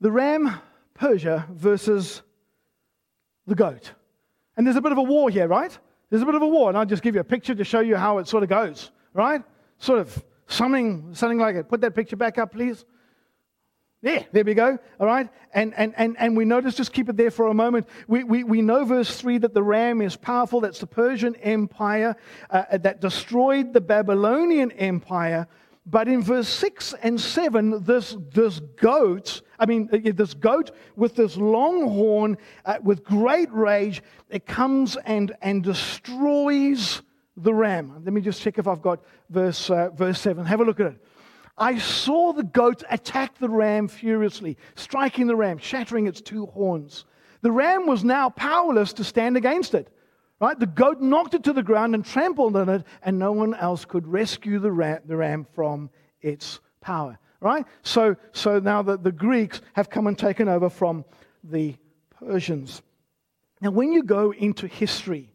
the 0.00 0.10
ram, 0.10 0.58
Persia, 0.94 1.46
versus 1.50 2.22
the 3.46 3.54
goat. 3.54 3.92
And 4.56 4.66
there's 4.66 4.76
a 4.76 4.80
bit 4.80 4.92
of 4.92 4.96
a 4.96 5.02
war 5.02 5.28
here, 5.28 5.48
right? 5.48 5.78
There's 6.08 6.22
a 6.22 6.24
bit 6.24 6.34
of 6.34 6.40
a 6.40 6.48
war, 6.48 6.70
and 6.70 6.78
I'll 6.78 6.86
just 6.86 7.02
give 7.02 7.14
you 7.14 7.20
a 7.20 7.24
picture 7.24 7.54
to 7.54 7.62
show 7.62 7.80
you 7.80 7.96
how 7.96 8.16
it 8.16 8.26
sort 8.26 8.42
of 8.42 8.48
goes, 8.48 8.90
right? 9.12 9.42
Sort 9.76 9.98
of 9.98 10.24
something, 10.46 11.14
something 11.14 11.38
like 11.38 11.56
it. 11.56 11.68
Put 11.68 11.82
that 11.82 11.94
picture 11.94 12.16
back 12.16 12.38
up, 12.38 12.52
please. 12.52 12.86
Yeah, 14.06 14.22
there 14.30 14.44
we 14.44 14.54
go. 14.54 14.78
All 15.00 15.06
right. 15.08 15.28
And, 15.52 15.74
and, 15.76 15.92
and, 15.96 16.14
and 16.20 16.36
we 16.36 16.44
notice, 16.44 16.76
just 16.76 16.92
keep 16.92 17.08
it 17.08 17.16
there 17.16 17.32
for 17.32 17.48
a 17.48 17.54
moment. 17.54 17.88
We, 18.06 18.22
we, 18.22 18.44
we 18.44 18.62
know, 18.62 18.84
verse 18.84 19.20
3, 19.20 19.38
that 19.38 19.52
the 19.52 19.64
ram 19.64 20.00
is 20.00 20.14
powerful. 20.14 20.60
That's 20.60 20.78
the 20.78 20.86
Persian 20.86 21.34
Empire 21.36 22.14
uh, 22.48 22.78
that 22.78 23.00
destroyed 23.00 23.72
the 23.72 23.80
Babylonian 23.80 24.70
Empire. 24.70 25.48
But 25.86 26.06
in 26.06 26.22
verse 26.22 26.48
6 26.48 26.94
and 27.02 27.20
7, 27.20 27.82
this, 27.82 28.16
this 28.32 28.60
goat, 28.76 29.42
I 29.58 29.66
mean, 29.66 29.88
uh, 29.92 30.12
this 30.14 30.34
goat 30.34 30.70
with 30.94 31.16
this 31.16 31.36
long 31.36 31.88
horn, 31.88 32.38
uh, 32.64 32.76
with 32.84 33.02
great 33.02 33.52
rage, 33.52 34.04
it 34.30 34.46
comes 34.46 34.96
and, 35.04 35.32
and 35.42 35.64
destroys 35.64 37.02
the 37.36 37.52
ram. 37.52 38.04
Let 38.04 38.14
me 38.14 38.20
just 38.20 38.40
check 38.40 38.56
if 38.58 38.68
I've 38.68 38.82
got 38.82 39.00
verse, 39.30 39.68
uh, 39.68 39.90
verse 39.90 40.20
7. 40.20 40.44
Have 40.44 40.60
a 40.60 40.64
look 40.64 40.78
at 40.78 40.92
it. 40.92 41.02
I 41.58 41.78
saw 41.78 42.32
the 42.32 42.42
goat 42.42 42.82
attack 42.90 43.38
the 43.38 43.48
ram 43.48 43.88
furiously, 43.88 44.58
striking 44.74 45.26
the 45.26 45.36
ram, 45.36 45.58
shattering 45.58 46.06
its 46.06 46.20
two 46.20 46.46
horns. 46.46 47.06
The 47.40 47.52
ram 47.52 47.86
was 47.86 48.04
now 48.04 48.28
powerless 48.30 48.92
to 48.94 49.04
stand 49.04 49.36
against 49.36 49.74
it. 49.74 49.88
Right? 50.38 50.58
The 50.58 50.66
goat 50.66 51.00
knocked 51.00 51.32
it 51.32 51.44
to 51.44 51.54
the 51.54 51.62
ground 51.62 51.94
and 51.94 52.04
trampled 52.04 52.56
on 52.56 52.68
it, 52.68 52.84
and 53.02 53.18
no 53.18 53.32
one 53.32 53.54
else 53.54 53.86
could 53.86 54.06
rescue 54.06 54.58
the 54.58 54.70
ram, 54.70 55.00
the 55.06 55.16
ram 55.16 55.46
from 55.54 55.88
its 56.20 56.60
power. 56.80 57.18
Right? 57.40 57.64
So, 57.82 58.16
so 58.32 58.58
now 58.58 58.82
the, 58.82 58.98
the 58.98 59.12
Greeks 59.12 59.62
have 59.72 59.88
come 59.88 60.06
and 60.06 60.18
taken 60.18 60.48
over 60.48 60.68
from 60.68 61.06
the 61.42 61.76
Persians. 62.10 62.82
Now, 63.62 63.70
when 63.70 63.92
you 63.92 64.02
go 64.02 64.32
into 64.32 64.66
history, 64.66 65.32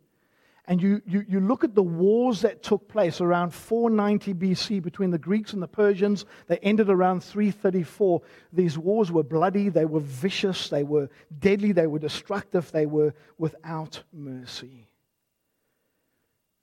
and 0.66 0.82
you, 0.82 1.02
you, 1.08 1.26
you 1.28 1.40
look 1.40 1.64
at 1.64 1.74
the 1.74 1.84
wars 1.84 2.42
that 2.42 2.62
took 2.62 2.88
place 2.88 3.20
around 3.20 3.52
490 3.52 4.34
BC 4.36 4.82
between 4.82 5.10
the 5.10 5.18
Greeks 5.18 5.54
and 5.54 5.62
the 5.62 5.68
Persians, 5.68 6.26
they 6.48 6.58
ended 6.60 6.90
around 6.90 7.24
334. 7.24 8.22
These 8.54 8.78
wars 8.78 9.12
were 9.12 9.24
bloody, 9.24 9.70
they 9.70 9.86
were 9.86 10.02
vicious, 10.02 10.70
they 10.70 10.84
were 10.84 11.10
deadly, 11.40 11.72
they 11.72 11.88
were 11.88 12.00
destructive, 12.00 12.72
they 12.72 12.86
were 12.86 13.14
without 13.40 14.04
mercy. 14.14 14.88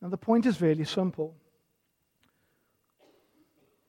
Now, 0.00 0.08
the 0.08 0.16
point 0.16 0.46
is 0.46 0.56
fairly 0.56 0.84
simple. 0.84 1.34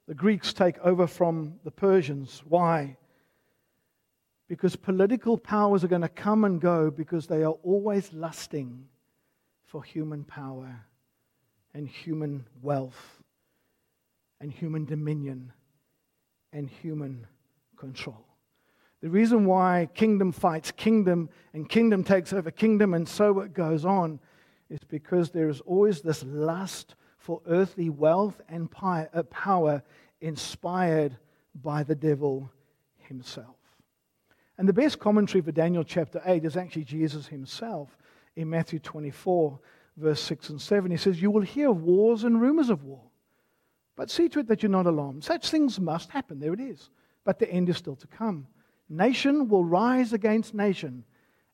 The 0.07 0.15
Greeks 0.15 0.53
take 0.53 0.79
over 0.79 1.05
from 1.05 1.59
the 1.63 1.69
Persians. 1.69 2.41
Why? 2.47 2.97
Because 4.47 4.75
political 4.75 5.37
powers 5.37 5.83
are 5.83 5.87
going 5.87 6.01
to 6.01 6.09
come 6.09 6.45
and 6.45 6.59
go 6.59 6.89
because 6.89 7.27
they 7.27 7.43
are 7.43 7.55
always 7.61 8.11
lusting 8.11 8.87
for 9.69 9.83
human 9.83 10.23
power 10.23 10.83
and 11.75 11.88
human 11.88 12.43
wealth 12.63 13.21
and 14.41 14.51
human 14.51 14.83
dominion 14.83 15.53
and 16.51 16.67
human 16.67 17.27
control. 17.77 18.25
The 19.01 19.09
reason 19.09 19.45
why 19.45 19.88
kingdom 19.93 20.31
fights 20.31 20.71
kingdom 20.71 21.29
and 21.53 21.69
kingdom 21.69 22.03
takes 22.03 22.33
over 22.33 22.49
kingdom 22.49 22.95
and 22.95 23.07
so 23.07 23.41
it 23.41 23.53
goes 23.53 23.85
on 23.85 24.19
is 24.71 24.79
because 24.88 25.29
there 25.29 25.49
is 25.49 25.61
always 25.61 26.01
this 26.01 26.23
lust 26.23 26.95
for 27.17 27.39
earthly 27.47 27.91
wealth 27.91 28.41
and 28.49 28.69
uh, 28.81 29.23
power 29.29 29.83
inspired 30.19 31.15
by 31.53 31.83
the 31.83 31.95
devil 31.95 32.51
himself. 32.97 33.55
And 34.57 34.67
the 34.67 34.73
best 34.73 34.99
commentary 34.99 35.41
for 35.41 35.51
Daniel 35.51 35.83
chapter 35.83 36.21
8 36.25 36.43
is 36.43 36.57
actually 36.57 36.85
Jesus 36.85 37.27
himself 37.27 37.95
in 38.36 38.50
Matthew 38.50 38.79
24, 38.79 39.59
verse 39.98 40.21
6 40.21 40.50
and 40.50 40.62
7. 40.62 40.91
He 40.91 40.98
says, 40.98 41.21
You 41.21 41.31
will 41.31 41.41
hear 41.41 41.69
of 41.69 41.81
wars 41.81 42.24
and 42.24 42.41
rumors 42.41 42.69
of 42.69 42.83
war, 42.83 43.03
but 43.95 44.09
see 44.09 44.29
to 44.29 44.39
it 44.39 44.48
that 44.48 44.63
you're 44.63 44.69
not 44.69 44.86
alarmed. 44.86 45.24
Such 45.24 45.50
things 45.50 45.79
must 45.79 46.09
happen. 46.09 46.39
There 46.39 46.53
it 46.53 46.59
is. 46.59 46.89
But 47.25 47.39
the 47.39 47.51
end 47.51 47.69
is 47.69 47.77
still 47.77 47.95
to 47.98 48.07
come. 48.07 48.48
Nation 48.88 49.50
will 49.50 49.63
rise 49.63 50.13
against 50.13 50.53
nation, 50.53 51.03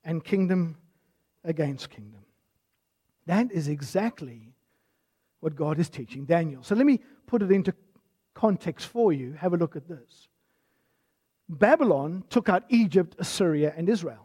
and 0.03 0.23
kingdom 0.23 0.77
against 1.43 1.89
kingdom. 1.89 2.21
That 3.25 3.51
is 3.51 3.67
exactly 3.67 4.53
what 5.39 5.55
God 5.55 5.79
is 5.79 5.89
teaching 5.89 6.25
Daniel. 6.25 6.63
So 6.63 6.75
let 6.75 6.85
me 6.85 6.99
put 7.25 7.41
it 7.41 7.51
into 7.51 7.73
context 8.33 8.87
for 8.87 9.11
you. 9.11 9.33
Have 9.33 9.53
a 9.53 9.57
look 9.57 9.75
at 9.75 9.87
this. 9.87 10.27
Babylon 11.49 12.23
took 12.29 12.49
out 12.49 12.63
Egypt, 12.69 13.15
Assyria, 13.19 13.73
and 13.75 13.89
Israel. 13.89 14.24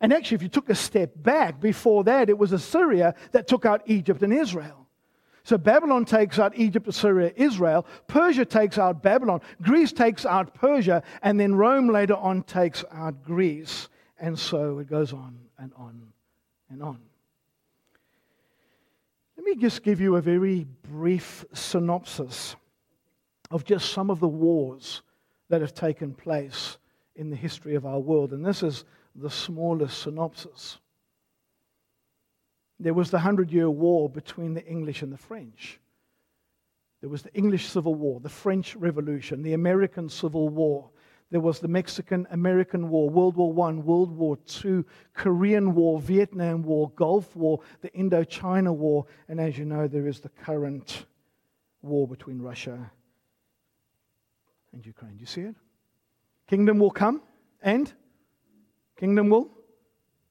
And 0.00 0.12
actually, 0.12 0.36
if 0.36 0.42
you 0.42 0.48
took 0.48 0.70
a 0.70 0.74
step 0.74 1.12
back 1.16 1.60
before 1.60 2.04
that, 2.04 2.28
it 2.28 2.38
was 2.38 2.52
Assyria 2.52 3.14
that 3.32 3.48
took 3.48 3.64
out 3.64 3.82
Egypt 3.86 4.22
and 4.22 4.32
Israel. 4.32 4.86
So 5.42 5.56
Babylon 5.56 6.04
takes 6.04 6.38
out 6.38 6.52
Egypt, 6.56 6.86
Assyria, 6.88 7.32
Israel. 7.34 7.86
Persia 8.06 8.44
takes 8.44 8.76
out 8.76 9.02
Babylon. 9.02 9.40
Greece 9.62 9.92
takes 9.92 10.26
out 10.26 10.54
Persia. 10.54 11.02
And 11.22 11.40
then 11.40 11.54
Rome 11.54 11.88
later 11.88 12.16
on 12.16 12.42
takes 12.42 12.84
out 12.92 13.24
Greece. 13.24 13.88
And 14.20 14.38
so 14.38 14.78
it 14.78 14.90
goes 14.90 15.12
on 15.12 15.38
and 15.58 15.72
on 15.74 16.12
and 16.70 16.82
on. 16.82 16.98
Let 19.38 19.44
me 19.46 19.56
just 19.56 19.82
give 19.82 20.00
you 20.00 20.16
a 20.16 20.20
very 20.20 20.66
brief 20.82 21.46
synopsis 21.54 22.54
of 23.50 23.64
just 23.64 23.92
some 23.92 24.10
of 24.10 24.20
the 24.20 24.28
wars 24.28 25.00
that 25.48 25.62
have 25.62 25.74
taken 25.74 26.12
place 26.12 26.76
in 27.16 27.30
the 27.30 27.36
history 27.36 27.74
of 27.74 27.86
our 27.86 27.98
world. 27.98 28.32
And 28.32 28.44
this 28.44 28.62
is 28.62 28.84
the 29.18 29.30
smallest 29.30 30.02
synopsis. 30.02 30.78
There 32.80 32.94
was 32.94 33.10
the 33.10 33.18
Hundred 33.18 33.50
Year 33.50 33.68
War 33.68 34.08
between 34.08 34.54
the 34.54 34.64
English 34.64 35.02
and 35.02 35.12
the 35.12 35.16
French. 35.16 35.80
There 37.00 37.10
was 37.10 37.22
the 37.22 37.34
English 37.34 37.66
Civil 37.66 37.94
War, 37.94 38.20
the 38.20 38.28
French 38.28 38.76
Revolution, 38.76 39.42
the 39.42 39.54
American 39.54 40.08
Civil 40.08 40.48
War. 40.48 40.90
There 41.30 41.40
was 41.40 41.60
the 41.60 41.68
Mexican 41.68 42.26
American 42.30 42.88
War, 42.88 43.10
World 43.10 43.36
War 43.36 43.68
I, 43.68 43.72
World 43.74 44.12
War 44.16 44.38
II, 44.64 44.84
Korean 45.14 45.74
War, 45.74 46.00
Vietnam 46.00 46.62
War, 46.62 46.90
Gulf 46.96 47.36
War, 47.36 47.60
the 47.82 47.90
Indochina 47.90 48.74
War, 48.74 49.06
and 49.28 49.40
as 49.40 49.58
you 49.58 49.64
know, 49.64 49.86
there 49.86 50.06
is 50.06 50.20
the 50.20 50.30
current 50.30 51.06
war 51.82 52.08
between 52.08 52.40
Russia 52.40 52.90
and 54.72 54.86
Ukraine. 54.86 55.16
Do 55.16 55.20
you 55.20 55.26
see 55.26 55.42
it? 55.42 55.54
Kingdom 56.46 56.78
will 56.78 56.90
come 56.90 57.20
and 57.60 57.92
Kingdom 58.98 59.30
will, 59.30 59.48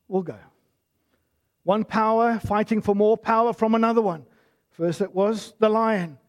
will 0.08 0.22
go. 0.22 0.38
One 1.64 1.84
power 1.84 2.40
fighting 2.40 2.82
for 2.82 2.94
more 2.94 3.18
power 3.18 3.54
from 3.54 3.76
another 3.76 4.02
one. 4.02 4.26
First 4.72 5.02
it 5.02 5.14
was 5.14 5.54
the 5.58 5.70
lion, 5.70 6.20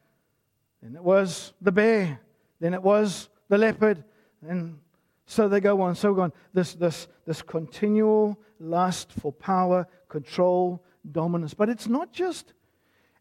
then 0.83 0.97
it 0.97 1.03
was 1.03 1.53
the 1.61 1.73
bear, 1.73 2.21
then 2.61 2.73
it 2.73 2.83
was 2.83 3.29
the 3.49 3.59
leopard, 3.59 4.05
and 4.49 4.79
so 5.27 5.49
they 5.49 5.61
go 5.61 5.83
on, 5.83 5.95
so 5.95 6.19
on. 6.21 6.33
This, 6.55 6.75
this, 6.75 7.09
this 7.27 7.43
continual 7.43 8.41
lust 8.59 9.13
for 9.13 9.33
power, 9.33 9.87
control, 10.09 10.83
dominance. 11.13 11.53
But 11.53 11.69
it's 11.69 11.87
not 11.87 12.13
just 12.13 12.55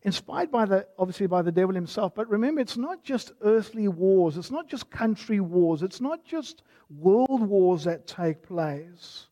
inspired 0.04 0.52
by 0.52 0.66
the 0.66 0.88
obviously 0.98 1.28
by 1.28 1.42
the 1.42 1.52
devil 1.52 1.76
himself. 1.76 2.14
But 2.16 2.30
remember 2.30 2.62
it's 2.62 2.78
not 2.78 3.04
just 3.04 3.32
earthly 3.42 3.88
wars. 3.88 4.38
It's 4.38 4.52
not 4.52 4.68
just 4.68 4.90
country 4.90 5.40
wars. 5.40 5.84
It's 5.84 6.02
not 6.02 6.24
just 6.26 6.64
world 6.90 7.42
wars 7.42 7.84
that 7.86 8.08
take 8.08 8.42
place. 8.44 9.28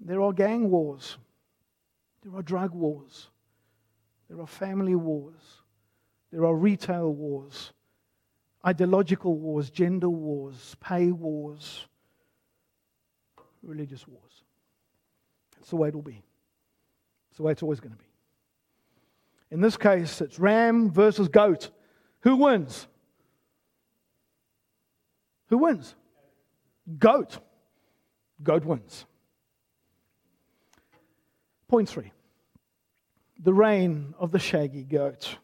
There 0.00 0.20
are 0.22 0.32
gang 0.32 0.70
wars. 0.70 1.18
There 2.22 2.34
are 2.38 2.42
drug 2.42 2.72
wars. 2.72 3.28
There 4.28 4.40
are 4.40 4.46
family 4.46 4.94
wars. 4.94 5.62
There 6.32 6.44
are 6.44 6.54
retail 6.54 7.12
wars 7.12 7.72
ideological 8.66 9.38
wars 9.38 9.70
gender 9.70 10.08
wars 10.08 10.76
pay 10.80 11.12
wars 11.12 11.86
religious 13.62 14.06
wars. 14.06 14.42
That's 15.56 15.70
the 15.70 15.76
way 15.76 15.88
it'll 15.88 16.02
be. 16.02 16.22
It's 17.30 17.38
the 17.38 17.42
way 17.42 17.52
it's 17.52 17.62
always 17.62 17.80
going 17.80 17.92
to 17.92 17.98
be 17.98 18.04
in 19.50 19.60
this 19.60 19.76
case, 19.76 20.20
it's 20.20 20.38
ram 20.38 20.90
versus 20.90 21.28
goat. 21.28 21.70
Who 22.20 22.36
wins? 22.36 22.86
Who 25.48 25.58
wins? 25.58 25.94
Goat. 26.98 27.38
Goat 28.42 28.64
wins. 28.64 29.06
Point 31.68 31.88
three 31.88 32.12
the 33.42 33.52
reign 33.52 34.14
of 34.18 34.32
the 34.32 34.38
shaggy 34.38 34.82
goat. 34.82 35.36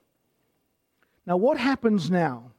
Now, 1.26 1.36
what 1.36 1.58
happens 1.58 2.10
now? 2.10 2.52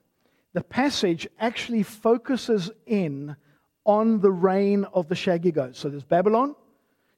The 0.53 0.63
passage 0.63 1.27
actually 1.39 1.83
focuses 1.83 2.69
in 2.85 3.35
on 3.83 4.21
the 4.21 4.31
reign 4.31 4.85
of 4.93 5.09
the 5.09 5.15
shaggy 5.15 5.51
goat. 5.51 5.75
So 5.75 5.89
there's 5.89 6.03
Babylon, 6.03 6.55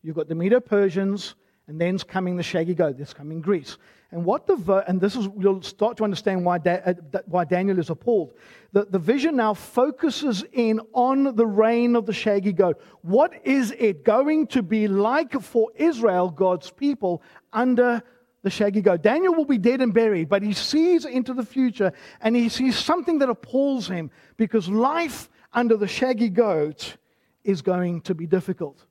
you've 0.01 0.15
got 0.15 0.29
the 0.29 0.35
Medo 0.35 0.59
Persians, 0.59 1.35
And 1.67 1.81
then's 1.81 2.03
coming 2.03 2.37
the 2.37 2.43
shaggy 2.43 2.75
goat. 2.75 2.97
There's 2.97 3.13
coming 3.13 3.41
Greece. 3.41 3.77
And 4.11 4.23
what 4.23 4.45
the 4.45 4.83
and 4.87 5.01
this 5.01 5.15
is 5.15 5.27
you'll 5.37 5.63
start 5.63 5.97
to 5.97 6.03
understand 6.03 6.45
why, 6.45 6.59
da, 6.59 6.79
uh, 6.85 6.93
why 7.25 7.43
Daniel 7.43 7.79
is 7.79 7.89
appalled. 7.89 8.33
The, 8.71 8.85
the 8.85 8.99
vision 8.99 9.35
now 9.35 9.53
focuses 9.55 10.45
in 10.53 10.79
on 10.93 11.35
the 11.35 11.45
reign 11.45 11.95
of 11.95 12.05
the 12.05 12.13
shaggy 12.13 12.53
goat. 12.53 12.79
What 13.01 13.33
is 13.43 13.71
it 13.71 14.05
going 14.05 14.47
to 14.47 14.61
be 14.61 14.87
like 14.87 15.41
for 15.41 15.71
Israel, 15.75 16.29
God's 16.29 16.69
people, 16.69 17.23
under 17.51 18.03
the 18.43 18.49
shaggy 18.51 18.81
goat? 18.81 19.01
Daniel 19.01 19.33
will 19.33 19.45
be 19.45 19.57
dead 19.57 19.81
and 19.81 19.93
buried, 19.93 20.29
but 20.29 20.43
he 20.43 20.53
sees 20.53 21.05
into 21.05 21.33
the 21.33 21.45
future 21.45 21.91
and 22.21 22.35
he 22.35 22.47
sees 22.47 22.77
something 22.77 23.19
that 23.19 23.29
appalls 23.29 23.87
him 23.87 24.11
because 24.37 24.69
life 24.69 25.29
under 25.51 25.77
the 25.77 25.87
shaggy 25.87 26.29
goat 26.29 26.97
is 27.43 27.61
going 27.63 28.01
to 28.01 28.13
be 28.13 28.27
difficult. 28.27 28.85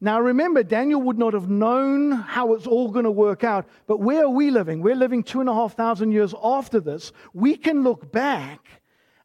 Now, 0.00 0.20
remember, 0.20 0.62
Daniel 0.62 1.02
would 1.02 1.18
not 1.18 1.34
have 1.34 1.50
known 1.50 2.12
how 2.12 2.54
it's 2.54 2.66
all 2.66 2.90
going 2.90 3.04
to 3.04 3.10
work 3.10 3.44
out, 3.44 3.68
but 3.86 4.00
where 4.00 4.24
are 4.24 4.30
we 4.30 4.50
living? 4.50 4.80
We're 4.80 4.94
living 4.94 5.22
two 5.22 5.40
and 5.40 5.48
a 5.48 5.54
half 5.54 5.74
thousand 5.74 6.12
years 6.12 6.34
after 6.42 6.80
this. 6.80 7.12
We 7.34 7.54
can 7.56 7.82
look 7.82 8.10
back 8.10 8.66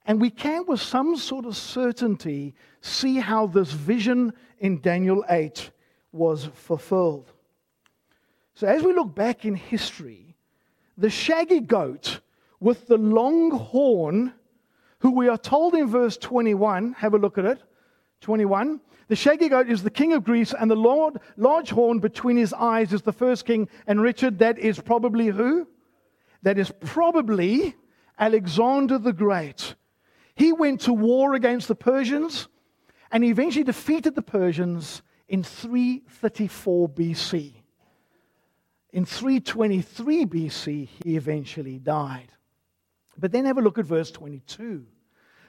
and 0.06 0.20
we 0.20 0.30
can, 0.30 0.66
with 0.66 0.82
some 0.82 1.16
sort 1.16 1.46
of 1.46 1.56
certainty, 1.56 2.56
see 2.82 3.16
how 3.16 3.48
this 3.48 3.72
vision 3.72 4.34
in 4.60 4.82
Daniel 4.82 5.24
8 5.30 5.72
was 6.12 6.46
fulfilled. 6.54 7.32
So, 8.54 8.68
as 8.68 8.84
we 8.84 8.94
look 8.94 9.16
back 9.16 9.46
in 9.46 9.56
history, 9.56 10.36
the 10.98 11.10
shaggy 11.10 11.62
goat 11.62 12.20
with 12.60 12.88
the 12.88 12.98
long 12.98 13.52
horn, 13.52 14.34
who 15.00 15.12
we 15.12 15.30
are 15.30 15.38
told 15.38 15.74
in 15.74 15.88
verse 15.88 16.18
21, 16.18 16.94
have 16.94 17.14
a 17.14 17.18
look 17.18 17.38
at 17.38 17.46
it. 17.46 17.62
21. 18.22 18.80
The 19.08 19.16
shaggy 19.16 19.50
goat 19.50 19.70
is 19.70 19.84
the 19.84 19.92
king 19.92 20.14
of 20.14 20.24
Greece, 20.24 20.54
and 20.58 20.70
the 20.70 20.76
Lord, 20.76 21.20
large 21.38 21.70
horn 21.70 22.00
between 22.00 22.38
his 22.38 22.54
eyes 22.54 22.92
is 22.92 23.04
the 23.04 23.14
first 23.14 23.46
king. 23.46 23.70
And 23.86 24.02
Richard, 24.02 24.40
that 24.40 24.58
is 24.58 24.80
probably 24.80 25.28
who? 25.28 25.68
That 26.42 26.58
is 26.58 26.72
probably 26.80 27.76
Alexander 28.18 28.98
the 28.98 29.14
Great. 29.14 29.76
He 30.36 30.54
went 30.54 30.82
to 30.82 30.94
war 30.94 31.34
against 31.34 31.68
the 31.68 31.76
Persians, 31.76 32.48
and 33.12 33.24
he 33.24 33.30
eventually 33.30 33.64
defeated 33.64 34.16
the 34.16 34.22
Persians 34.22 35.02
in 35.28 35.44
334 35.44 36.90
BC. 36.90 37.54
In 38.92 39.06
323 39.06 40.26
BC, 40.26 40.90
he 41.04 41.16
eventually 41.16 41.80
died. 41.80 42.32
But 43.18 43.32
then 43.32 43.46
have 43.46 43.58
a 43.58 43.62
look 43.62 43.78
at 43.78 43.86
verse 43.86 44.12
22. 44.12 44.86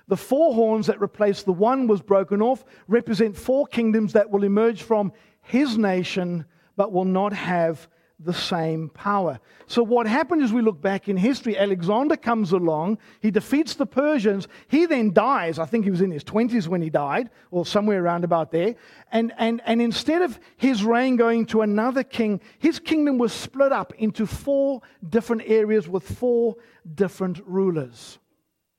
The 0.09 0.17
four 0.17 0.55
horns 0.55 0.87
that 0.87 1.03
replace 1.03 1.43
the 1.43 1.53
one 1.53 1.87
was 1.87 2.01
broken 2.01 2.41
off 2.41 2.65
represent 2.87 3.37
four 3.37 3.67
kingdoms 3.67 4.13
that 4.13 4.31
will 4.31 4.45
emerge 4.45 4.83
from 4.83 5.13
his 5.43 5.77
nation 5.77 6.45
but 6.77 6.93
will 6.93 7.05
not 7.05 7.33
have 7.33 7.89
the 8.19 8.33
same 8.33 8.89
power. 8.89 9.39
So, 9.67 9.83
what 9.83 10.07
happened 10.07 10.43
is 10.43 10.53
we 10.53 10.63
look 10.63 10.81
back 10.81 11.09
in 11.09 11.17
history. 11.17 11.59
Alexander 11.59 12.17
comes 12.17 12.53
along, 12.53 12.99
he 13.21 13.31
defeats 13.31 13.75
the 13.75 13.85
Persians, 13.85 14.49
he 14.69 14.87
then 14.87 15.13
dies. 15.13 15.59
I 15.59 15.67
think 15.67 15.85
he 15.85 15.91
was 15.91 16.01
in 16.01 16.11
his 16.11 16.25
20s 16.25 16.67
when 16.67 16.81
he 16.81 16.89
died, 16.89 17.29
or 17.51 17.67
somewhere 17.67 18.03
around 18.03 18.25
about 18.25 18.53
there. 18.53 18.75
And, 19.13 19.33
and, 19.37 19.61
and 19.67 19.83
instead 19.83 20.23
of 20.23 20.39
his 20.57 20.83
reign 20.83 21.17
going 21.17 21.47
to 21.47 21.61
another 21.61 22.03
king, 22.03 22.41
his 22.59 22.79
kingdom 22.79 23.19
was 23.19 23.33
split 23.33 23.73
up 23.73 23.93
into 23.99 24.27
four 24.27 24.81
different 25.07 25.43
areas 25.47 25.87
with 25.87 26.03
four 26.03 26.57
different 26.95 27.41
rulers. 27.45 28.19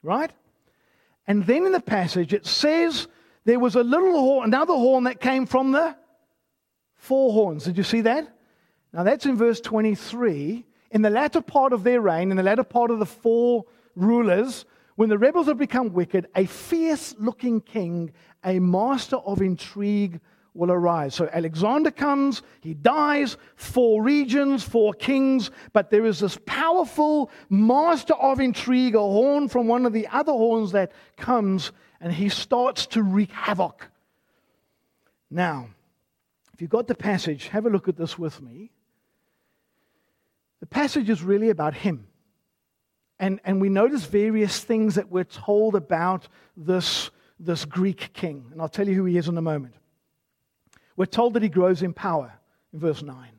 Right? 0.02 0.32
And 1.28 1.46
then 1.46 1.66
in 1.66 1.72
the 1.74 1.82
passage, 1.82 2.34
it 2.34 2.46
says 2.46 3.08
there 3.44 3.60
was 3.60 3.76
a 3.76 3.84
little 3.84 4.20
horn, 4.20 4.46
another 4.46 4.74
horn 4.74 5.04
that 5.04 5.20
came 5.20 5.46
from 5.46 5.72
the 5.72 5.96
four 6.96 7.34
horns. 7.34 7.66
Did 7.66 7.78
you 7.78 7.84
see 7.84 8.02
that? 8.02 8.34
Now 8.94 9.04
that's 9.04 9.26
in 9.26 9.38
verse 9.38 9.60
23. 9.62 10.66
In 10.92 11.02
the 11.02 11.10
latter 11.10 11.42
part 11.42 11.74
of 11.74 11.84
their 11.84 12.00
reign, 12.00 12.32
in 12.32 12.38
the 12.38 12.44
latter 12.44 12.64
part 12.64 12.92
of 12.92 13.00
the 13.00 13.06
four 13.06 13.66
rulers, 13.96 14.66
when 14.96 15.10
the 15.10 15.18
rebels 15.18 15.48
have 15.48 15.58
become 15.58 15.94
wicked, 15.94 16.28
a 16.36 16.46
fierce 16.46 17.14
looking 17.20 17.62
king, 17.62 18.12
a 18.44 18.60
master 18.60 19.18
of 19.18 19.42
intrigue, 19.42 20.20
will 20.58 20.72
arise. 20.72 21.16
So 21.16 21.30
Alexander 21.32 21.92
comes, 21.92 22.42
he 22.62 22.74
dies, 22.74 23.38
four 23.56 24.02
regions, 24.02 24.64
four 24.64 24.94
kings, 24.94 25.52
but 25.74 25.90
there 25.90 26.06
is 26.06 26.20
this 26.20 26.38
powerful 26.46 27.30
master 27.50 28.16
of 28.16 28.40
intrigue, 28.40 28.96
a 28.96 29.00
horn 29.00 29.48
from 29.48 29.68
one 29.68 29.86
of 29.86 29.94
the 29.94 30.08
other 30.08 30.32
horns 30.32 30.72
that 30.72 30.92
comes, 31.16 31.72
and 32.02 32.12
he 32.12 32.30
starts 32.30 32.88
to 32.88 33.04
wreak 33.04 33.32
havoc. 33.32 33.90
Now, 35.30 35.70
if 36.54 36.62
you've 36.62 36.70
got 36.70 36.88
the 36.88 36.96
passage, 36.96 37.50
have 37.50 37.66
a 37.66 37.70
look 37.70 37.88
at 37.88 37.98
this 37.98 38.18
with 38.18 38.42
me. 38.42 38.72
The 40.60 40.66
passage 40.66 41.10
is 41.10 41.22
really 41.22 41.50
about 41.50 41.76
him. 41.76 42.08
And, 43.20 43.40
and 43.44 43.62
we 43.62 43.70
notice 43.70 44.06
various 44.06 44.64
things 44.64 44.96
that 44.96 45.12
we're 45.12 45.24
told 45.24 45.76
about 45.76 46.28
this, 46.56 47.10
this 47.40 47.66
Greek 47.66 48.12
king. 48.14 48.50
And 48.52 48.62
I'll 48.62 48.70
tell 48.70 48.88
you 48.88 48.96
who 48.96 49.06
he 49.06 49.18
is 49.18 49.28
in 49.28 49.38
a 49.38 49.42
moment. 49.42 49.76
We're 50.98 51.06
told 51.06 51.36
that 51.36 51.44
he 51.44 51.50
grows 51.50 51.84
in 51.84 51.94
power 51.94 52.34
in 52.74 52.80
verse 52.80 53.02
9. 53.02 53.30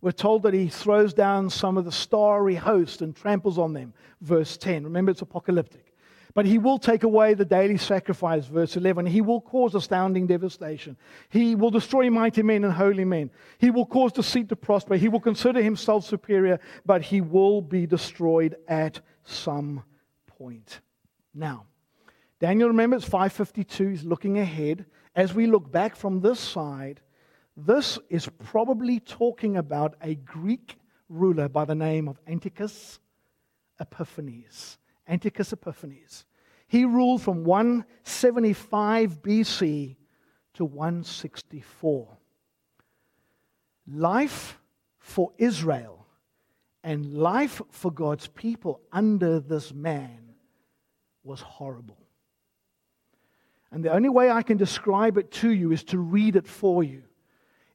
We're 0.00 0.12
told 0.12 0.42
that 0.44 0.54
he 0.54 0.68
throws 0.68 1.12
down 1.12 1.50
some 1.50 1.76
of 1.76 1.84
the 1.84 1.92
starry 1.92 2.54
host 2.54 3.02
and 3.02 3.14
tramples 3.14 3.58
on 3.58 3.72
them, 3.72 3.92
verse 4.20 4.56
10. 4.56 4.84
Remember, 4.84 5.10
it's 5.10 5.22
apocalyptic. 5.22 5.94
But 6.34 6.46
he 6.46 6.58
will 6.58 6.78
take 6.78 7.04
away 7.04 7.34
the 7.34 7.44
daily 7.44 7.78
sacrifice, 7.78 8.46
verse 8.46 8.76
11. 8.76 9.06
He 9.06 9.20
will 9.20 9.40
cause 9.40 9.74
astounding 9.74 10.26
devastation. 10.26 10.96
He 11.28 11.54
will 11.54 11.70
destroy 11.70 12.10
mighty 12.10 12.42
men 12.42 12.64
and 12.64 12.72
holy 12.72 13.04
men. 13.04 13.30
He 13.58 13.70
will 13.70 13.86
cause 13.86 14.12
deceit 14.12 14.48
to 14.48 14.56
prosper. 14.56 14.96
He 14.96 15.08
will 15.08 15.20
consider 15.20 15.62
himself 15.62 16.04
superior, 16.04 16.58
but 16.84 17.02
he 17.02 17.20
will 17.20 17.62
be 17.62 17.86
destroyed 17.86 18.56
at 18.68 19.00
some 19.24 19.84
point. 20.26 20.80
Now, 21.32 21.66
Daniel 22.40 22.68
remembers 22.68 23.04
552. 23.04 23.88
He's 23.88 24.04
looking 24.04 24.38
ahead 24.38 24.84
as 25.14 25.34
we 25.34 25.46
look 25.46 25.70
back 25.70 25.96
from 25.96 26.20
this 26.20 26.40
side, 26.40 27.00
this 27.56 27.98
is 28.08 28.28
probably 28.44 29.00
talking 29.00 29.56
about 29.56 29.94
a 30.00 30.16
Greek 30.16 30.76
ruler 31.08 31.48
by 31.48 31.64
the 31.64 31.74
name 31.74 32.08
of 32.08 32.18
Antiochus 32.26 32.98
Epiphanes. 33.80 34.78
Antiochus 35.06 35.52
Epiphanes. 35.52 36.24
He 36.66 36.84
ruled 36.84 37.22
from 37.22 37.44
175 37.44 39.22
BC 39.22 39.96
to 40.54 40.64
164. 40.64 42.08
Life 43.86 44.58
for 44.98 45.32
Israel 45.38 46.06
and 46.82 47.14
life 47.14 47.60
for 47.70 47.92
God's 47.92 48.26
people 48.28 48.80
under 48.92 49.40
this 49.40 49.72
man 49.72 50.34
was 51.22 51.40
horrible. 51.40 52.03
And 53.74 53.84
the 53.84 53.92
only 53.92 54.08
way 54.08 54.30
I 54.30 54.42
can 54.42 54.56
describe 54.56 55.18
it 55.18 55.32
to 55.32 55.50
you 55.50 55.72
is 55.72 55.82
to 55.84 55.98
read 55.98 56.36
it 56.36 56.46
for 56.46 56.84
you. 56.84 57.02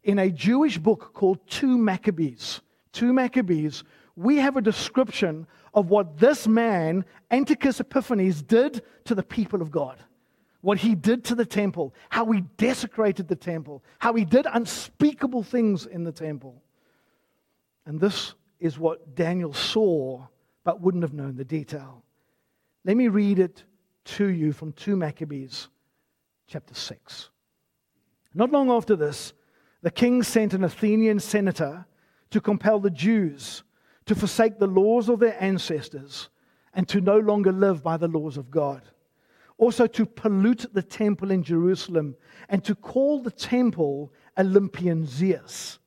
In 0.06 0.18
a 0.18 0.32
Jewish 0.32 0.78
book 0.78 1.14
called 1.14 1.46
2 1.48 1.78
Maccabees, 1.78 2.62
2 2.94 3.12
Maccabees, 3.12 3.84
we 4.16 4.38
have 4.38 4.56
a 4.56 4.62
description 4.62 5.46
of 5.74 5.90
what 5.90 6.18
this 6.18 6.48
man, 6.48 7.04
Antiochus 7.30 7.82
Epiphanes, 7.82 8.42
did 8.42 8.82
to 9.04 9.14
the 9.14 9.24
people 9.24 9.62
of 9.62 9.72
God. 9.72 10.02
What 10.62 10.78
he 10.78 10.96
did 10.96 11.26
to 11.26 11.36
the 11.36 11.46
temple, 11.46 11.94
how 12.08 12.32
he 12.32 12.46
desecrated 12.56 13.28
the 13.28 13.36
temple, 13.36 13.84
how 13.98 14.14
he 14.14 14.24
did 14.24 14.48
unspeakable 14.50 15.44
things 15.44 15.86
in 15.86 16.06
the 16.06 16.14
temple. 16.14 16.62
And 17.86 18.00
this 18.00 18.36
is 18.62 18.80
what 18.80 19.16
Daniel 19.16 19.52
saw, 19.52 20.28
but 20.64 20.80
wouldn't 20.80 21.04
have 21.04 21.14
known 21.14 21.36
the 21.36 21.44
detail. 21.44 22.04
Let 22.86 22.96
me 22.96 23.10
read 23.10 23.38
it 23.38 23.66
to 24.06 24.28
you 24.28 24.54
from 24.54 24.72
2 24.72 24.96
Maccabees 24.96 25.68
chapter 26.50 26.74
6. 26.74 27.30
Not 28.34 28.52
long 28.52 28.72
after 28.72 28.96
this, 28.96 29.34
the 29.82 29.92
king 29.92 30.24
sent 30.24 30.54
an 30.54 30.64
Athenian 30.64 31.20
senator 31.20 31.86
to 32.32 32.42
compel 32.42 32.80
the 32.80 32.90
Jews 32.90 33.64
to 34.08 34.16
forsake 34.16 34.58
the 34.58 34.68
laws 34.68 35.08
of 35.08 35.20
their 35.20 35.42
ancestors 35.42 36.30
and 36.74 36.88
to 36.88 37.00
no 37.00 37.20
longer 37.20 37.52
live 37.52 37.84
by 37.84 37.96
the 37.96 38.08
laws 38.08 38.38
of 38.38 38.50
God. 38.50 38.82
Also, 39.60 39.86
to 39.86 40.06
pollute 40.06 40.66
the 40.74 40.82
temple 40.82 41.30
in 41.30 41.44
Jerusalem 41.44 42.16
and 42.50 42.64
to 42.64 42.74
call 42.74 43.22
the 43.22 43.30
temple 43.30 44.12
Olympian 44.36 45.06
Zeus. 45.06 45.78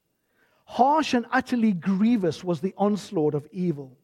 Harsh 0.66 1.14
and 1.14 1.26
utterly 1.32 1.72
grievous 1.72 2.44
was 2.44 2.60
the 2.60 2.74
onslaught 2.76 3.34
of 3.34 3.48
evil. 3.50 3.98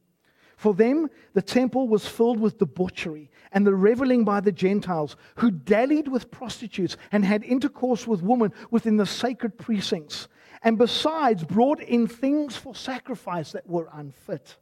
For 0.58 0.74
them, 0.74 1.08
the 1.34 1.40
temple 1.40 1.86
was 1.86 2.08
filled 2.08 2.40
with 2.40 2.58
debauchery 2.58 3.30
and 3.52 3.64
the 3.64 3.76
reveling 3.76 4.24
by 4.24 4.40
the 4.40 4.50
Gentiles, 4.50 5.14
who 5.36 5.52
dallied 5.52 6.08
with 6.08 6.32
prostitutes 6.32 6.96
and 7.12 7.24
had 7.24 7.44
intercourse 7.44 8.08
with 8.08 8.24
women 8.24 8.52
within 8.72 8.96
the 8.96 9.06
sacred 9.06 9.56
precincts, 9.56 10.26
and 10.64 10.76
besides 10.76 11.44
brought 11.44 11.80
in 11.80 12.08
things 12.08 12.56
for 12.56 12.74
sacrifice 12.74 13.52
that 13.52 13.68
were 13.68 13.88
unfit. 13.92 14.56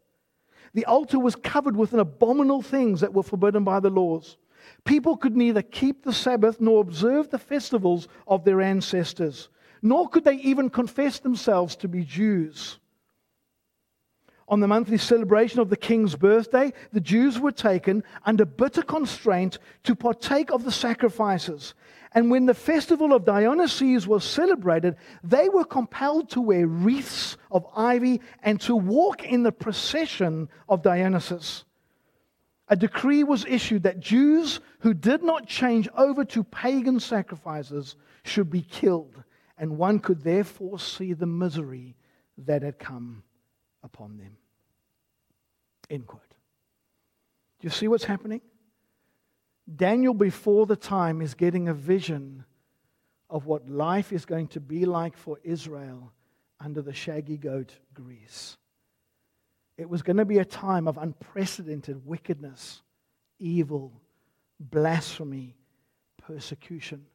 The 0.75 0.85
altar 0.85 1.19
was 1.19 1.35
covered 1.35 1.79
with 1.79 1.95
abominable 1.95 2.61
things 2.61 3.01
that 3.01 3.15
were 3.15 3.23
forbidden 3.23 3.65
by 3.65 3.81
the 3.81 3.89
laws. 3.89 4.37
People 4.85 5.17
could 5.17 5.35
neither 5.35 5.63
keep 5.63 6.05
the 6.05 6.13
Sabbath 6.13 6.61
nor 6.61 6.83
observe 6.83 7.31
the 7.31 7.39
festivals 7.39 8.07
of 8.29 8.45
their 8.45 8.61
ancestors 8.61 9.49
nor 9.83 10.09
could 10.09 10.25
they 10.25 10.37
even 10.37 10.69
confess 10.69 11.19
themselves 11.21 11.77
to 11.77 11.89
be 11.89 12.05
Jews. 12.05 12.79
On 14.49 14.61
the 14.61 14.69
monthly 14.69 14.99
celebration 14.99 15.59
of 15.59 15.71
the 15.71 15.77
king's 15.77 16.15
birthday, 16.15 16.73
the 16.93 17.01
Jews 17.01 17.41
were 17.41 17.51
taken 17.51 18.05
under 18.25 18.45
bitter 18.45 18.83
constraint 18.83 19.59
to 19.83 19.97
partake 19.97 20.53
of 20.53 20.65
the 20.65 20.71
sacrifices. 20.71 21.75
And 22.13 22.31
when 22.31 22.47
the 22.47 22.55
festival 22.55 23.13
of 23.13 23.25
Dionysus 23.25 24.07
was 24.07 24.25
celebrated, 24.25 24.97
they 25.25 25.49
were 25.49 25.65
compelled 25.65 26.31
to 26.31 26.41
wear 26.41 26.67
wreaths 26.69 27.37
of 27.51 27.67
ivy 27.75 28.21
and 28.43 28.61
to 28.63 28.77
walk 28.77 29.25
in 29.25 29.43
the 29.43 29.51
procession 29.51 30.49
of 30.69 30.83
Dionysus. 30.83 31.65
A 32.69 32.77
decree 32.77 33.25
was 33.25 33.45
issued 33.47 33.83
that 33.83 34.01
Jews 34.01 34.61
who 34.79 34.95
did 34.95 35.25
not 35.25 35.49
change 35.49 35.89
over 35.97 36.25
to 36.27 36.45
pagan 36.45 37.01
sacrifices 37.01 37.97
should 38.25 38.51
be 38.51 38.63
killed, 38.63 39.23
and 39.59 39.77
one 39.77 39.99
could 39.99 40.23
therefore 40.23 40.79
see 40.79 41.13
the 41.13 41.27
misery 41.27 41.97
that 42.39 42.63
had 42.63 42.79
come 42.79 43.25
upon 43.87 44.19
them. 44.19 44.37
End 45.89 46.07
quote. 46.07 46.23
Do 47.61 47.67
you 47.67 47.71
see 47.71 47.89
what's 47.89 48.05
happening? 48.05 48.43
Daniel, 49.75 50.13
before 50.13 50.67
the 50.67 50.77
time, 50.77 51.23
is 51.23 51.33
getting 51.33 51.69
a 51.69 51.75
vision 51.75 52.45
of 53.31 53.47
what 53.47 53.69
life 53.69 54.13
is 54.13 54.27
going 54.27 54.49
to 54.49 54.61
be 54.61 54.85
like 54.85 55.17
for 55.17 55.39
Israel 55.43 56.13
under 56.61 56.83
the 56.83 56.93
shaggy 56.93 57.37
goat 57.37 57.73
Greece. 57.95 58.57
It 59.79 59.89
was 59.89 60.03
going 60.03 60.17
to 60.19 60.25
be 60.25 60.39
a 60.39 60.45
time 60.45 60.87
of 60.87 60.99
unprecedented 60.99 62.07
wickedness, 62.07 62.83
evil, 63.39 64.01
blasphemy, 64.61 65.57
persecution 66.23 67.07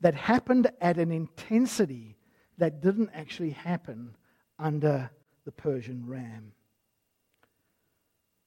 that 0.00 0.14
happened 0.14 0.70
at 0.80 0.98
an 0.98 1.10
intensity 1.10 2.16
that 2.58 2.80
didn't 2.80 3.10
actually 3.14 3.50
happen 3.50 4.16
under 4.58 5.10
the 5.50 5.62
Persian 5.62 6.06
ram. 6.06 6.52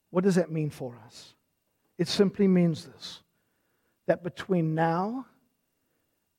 What 0.10 0.24
does 0.24 0.36
that 0.36 0.52
mean 0.52 0.70
for 0.70 0.98
us? 1.06 1.34
It 1.98 2.08
simply 2.08 2.48
means 2.48 2.86
this 2.86 3.20
that 4.06 4.24
between 4.24 4.76
now 4.76 5.26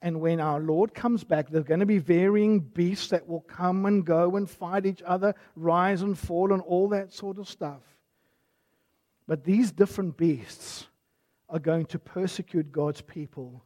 and 0.02 0.20
when 0.20 0.38
our 0.38 0.60
Lord 0.60 0.94
comes 0.94 1.24
back, 1.24 1.48
there 1.48 1.60
are 1.60 1.64
going 1.64 1.80
to 1.80 1.86
be 1.86 1.98
varying 1.98 2.60
beasts 2.60 3.08
that 3.08 3.26
will 3.26 3.40
come 3.40 3.86
and 3.86 4.04
go 4.04 4.36
and 4.36 4.48
fight 4.48 4.84
each 4.84 5.02
other, 5.02 5.34
rise 5.56 6.02
and 6.02 6.18
fall, 6.18 6.52
and 6.52 6.60
all 6.62 6.88
that 6.88 7.12
sort 7.12 7.38
of 7.38 7.48
stuff. 7.48 7.82
But 9.26 9.44
these 9.44 9.72
different 9.72 10.18
beasts 10.18 10.86
are 11.48 11.58
going 11.58 11.86
to 11.86 11.98
persecute 11.98 12.70
God's 12.70 13.00
people 13.00 13.64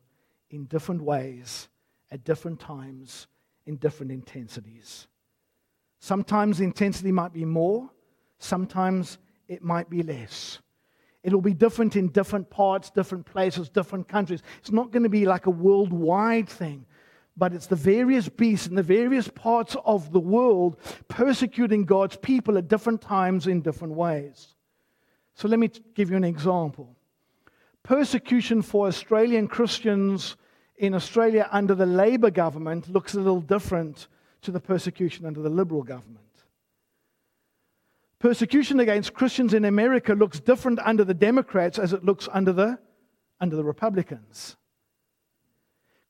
in 0.51 0.67
different 0.67 1.03
ways, 1.03 1.69
at 2.13 2.25
different 2.25 2.61
times, 2.61 3.27
in 3.67 3.77
different 3.77 4.13
intensities. 4.13 5.09
Sometimes 6.01 6.59
the 6.59 6.65
intensity 6.65 7.13
might 7.13 7.33
be 7.33 7.45
more, 7.45 7.91
sometimes 8.39 9.19
it 9.49 9.63
might 9.63 9.91
be 9.91 10.03
less. 10.03 10.61
It'll 11.23 11.41
be 11.41 11.55
different 11.55 11.97
in 11.97 12.09
different 12.09 12.49
parts, 12.49 12.91
different 12.91 13.27
places, 13.27 13.69
different 13.69 14.09
countries. 14.09 14.43
It's 14.61 14.71
not 14.71 14.93
going 14.93 15.03
to 15.03 15.09
be 15.09 15.27
like 15.27 15.47
a 15.47 15.51
worldwide 15.51 16.49
thing, 16.49 16.87
but 17.37 17.53
it's 17.53 17.67
the 17.67 17.77
various 17.77 18.29
beasts 18.29 18.67
in 18.67 18.77
the 18.77 18.83
various 18.83 19.29
parts 19.29 19.77
of 19.85 20.13
the 20.13 20.21
world 20.21 20.77
persecuting 21.09 21.85
God's 21.85 22.17
people 22.17 22.57
at 22.57 22.69
different 22.69 23.01
times 23.01 23.47
in 23.47 23.61
different 23.61 23.95
ways. 23.95 24.55
So 25.35 25.49
let 25.49 25.59
me 25.59 25.71
give 25.95 26.11
you 26.11 26.17
an 26.17 26.25
example. 26.25 26.97
Persecution 27.83 28.63
for 28.63 28.87
Australian 28.87 29.49
Christians 29.49 30.37
in 30.77 30.95
Australia 30.95 31.49
under 31.51 31.75
the 31.75 31.87
Labor 31.87 32.31
government 32.31 32.89
looks 32.89 33.15
a 33.15 33.19
little 33.19 33.41
different 33.41 34.09
to 34.43 34.51
the 34.51 34.61
persecution 34.61 35.27
under 35.27 35.41
the 35.41 35.51
Liberal 35.51 35.83
government. 35.83 36.25
Persecution 38.19 38.81
against 38.81 39.15
Christians 39.15 39.55
in 39.55 39.65
America 39.65 40.13
looks 40.13 40.41
different 40.41 40.81
under 40.81 41.05
the 41.05 41.15
Democrats 41.15 41.79
as 41.79 41.93
it 41.93 42.05
looks 42.05 42.29
under 42.33 42.53
the, 42.53 42.79
under 43.41 43.55
the 43.55 43.65
Republicans. 43.65 44.57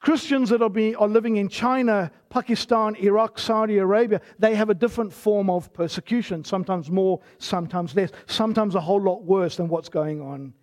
Christians 0.00 0.48
that 0.50 0.62
are, 0.62 0.70
be, 0.70 0.94
are 0.94 1.08
living 1.08 1.36
in 1.36 1.48
China, 1.48 2.10
Pakistan, 2.30 2.94
Iraq, 2.96 3.38
Saudi 3.38 3.78
Arabia, 3.78 4.20
they 4.38 4.54
have 4.54 4.70
a 4.70 4.74
different 4.74 5.12
form 5.12 5.50
of 5.50 5.72
persecution, 5.72 6.44
sometimes 6.44 6.88
more, 6.90 7.20
sometimes 7.38 7.94
less, 7.96 8.10
sometimes 8.26 8.74
a 8.74 8.80
whole 8.80 9.02
lot 9.02 9.24
worse 9.24 9.56
than 9.56 9.68
what's 9.68 9.88
going 9.88 10.22
on 10.22 10.54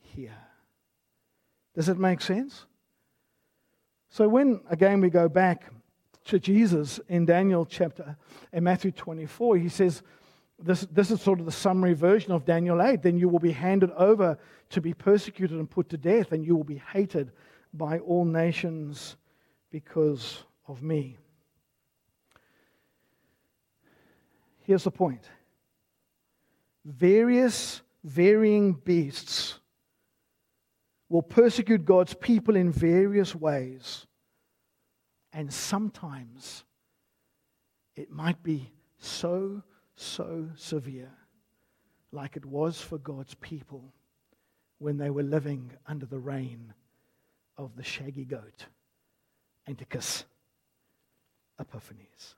here. 0.00 0.36
Does 1.74 1.88
it 1.88 1.98
make 1.98 2.20
sense? 2.20 2.66
So, 4.08 4.28
when 4.28 4.60
again 4.68 5.00
we 5.00 5.08
go 5.08 5.28
back 5.28 5.72
to 6.30 6.38
Jesus 6.38 7.00
in 7.08 7.26
Daniel 7.26 7.66
chapter, 7.66 8.16
in 8.52 8.64
Matthew 8.64 8.92
24, 8.92 9.56
he 9.56 9.68
says, 9.68 10.02
this, 10.58 10.82
this 10.92 11.10
is 11.10 11.20
sort 11.20 11.40
of 11.40 11.46
the 11.46 11.52
summary 11.52 11.94
version 11.94 12.32
of 12.32 12.44
Daniel 12.44 12.82
8. 12.82 13.02
Then 13.02 13.18
you 13.18 13.28
will 13.28 13.38
be 13.38 13.52
handed 13.52 13.90
over 13.92 14.38
to 14.70 14.80
be 14.80 14.94
persecuted 14.94 15.58
and 15.58 15.68
put 15.68 15.88
to 15.90 15.96
death, 15.96 16.32
and 16.32 16.44
you 16.44 16.56
will 16.56 16.64
be 16.64 16.82
hated 16.92 17.32
by 17.72 17.98
all 18.00 18.24
nations 18.24 19.16
because 19.70 20.44
of 20.66 20.82
me. 20.82 21.16
Here's 24.60 24.84
the 24.84 24.90
point 24.90 25.28
various, 26.84 27.82
varying 28.04 28.74
beasts 28.74 29.58
will 31.08 31.22
persecute 31.22 31.84
God's 31.84 32.14
people 32.14 32.54
in 32.54 32.70
various 32.70 33.34
ways. 33.34 34.06
And 35.32 35.52
sometimes 35.52 36.64
it 37.96 38.10
might 38.10 38.42
be 38.42 38.70
so 38.98 39.62
so 40.00 40.48
severe, 40.56 41.10
like 42.10 42.36
it 42.36 42.46
was 42.46 42.80
for 42.80 42.96
God's 42.96 43.34
people 43.34 43.92
when 44.78 44.96
they 44.96 45.10
were 45.10 45.22
living 45.22 45.70
under 45.86 46.06
the 46.06 46.18
reign 46.18 46.72
of 47.58 47.76
the 47.76 47.82
shaggy 47.82 48.24
goat, 48.24 48.66
Antiochus 49.68 50.24
Epiphanes. 51.60 52.34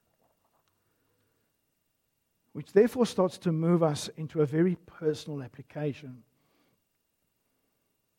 Which 2.52 2.72
therefore 2.72 3.06
starts 3.06 3.38
to 3.38 3.52
move 3.52 3.82
us 3.82 4.10
into 4.16 4.42
a 4.42 4.46
very 4.46 4.76
personal 4.86 5.42
application 5.42 6.24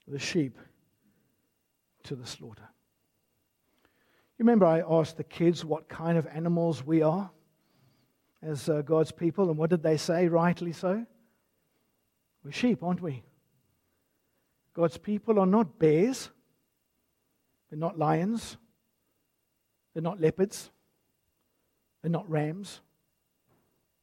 the 0.08 0.20
sheep 0.20 0.58
to 2.04 2.16
the 2.16 2.26
slaughter. 2.26 2.68
You 4.38 4.46
remember 4.46 4.66
I 4.66 4.82
asked 4.82 5.18
the 5.18 5.24
kids 5.24 5.64
what 5.64 5.88
kind 5.88 6.18
of 6.18 6.28
animals 6.28 6.86
we 6.86 7.02
are? 7.02 7.30
as 8.44 8.68
uh, 8.68 8.82
God's 8.82 9.12
people. 9.12 9.50
And 9.50 9.58
what 9.58 9.70
did 9.70 9.84
they 9.84 9.98
say? 9.98 10.28
Rightly 10.28 10.74
so. 10.74 11.06
We're 12.44 12.52
sheep, 12.52 12.84
aren't 12.84 13.02
we? 13.02 13.24
God's 14.74 14.98
people 14.98 15.40
are 15.40 15.46
not 15.46 15.80
bears, 15.80 16.30
they're 17.70 17.80
not 17.80 17.98
lions, 17.98 18.58
they're 19.94 20.04
not 20.04 20.20
leopards, 20.20 20.72
they're 22.02 22.12
not 22.12 22.30
rams, 22.30 22.82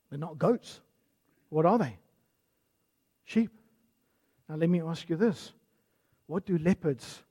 they're 0.09 0.19
not 0.19 0.39
goats. 0.39 0.81
What 1.49 1.67
are 1.67 1.77
they? 1.77 1.99
Sheep. 3.25 3.51
Now, 4.49 4.57
let 4.57 4.71
me 4.71 4.81
ask 4.81 5.09
you 5.09 5.17
this 5.17 5.53
what 6.27 6.47
do 6.47 6.57
leopards, 6.57 7.25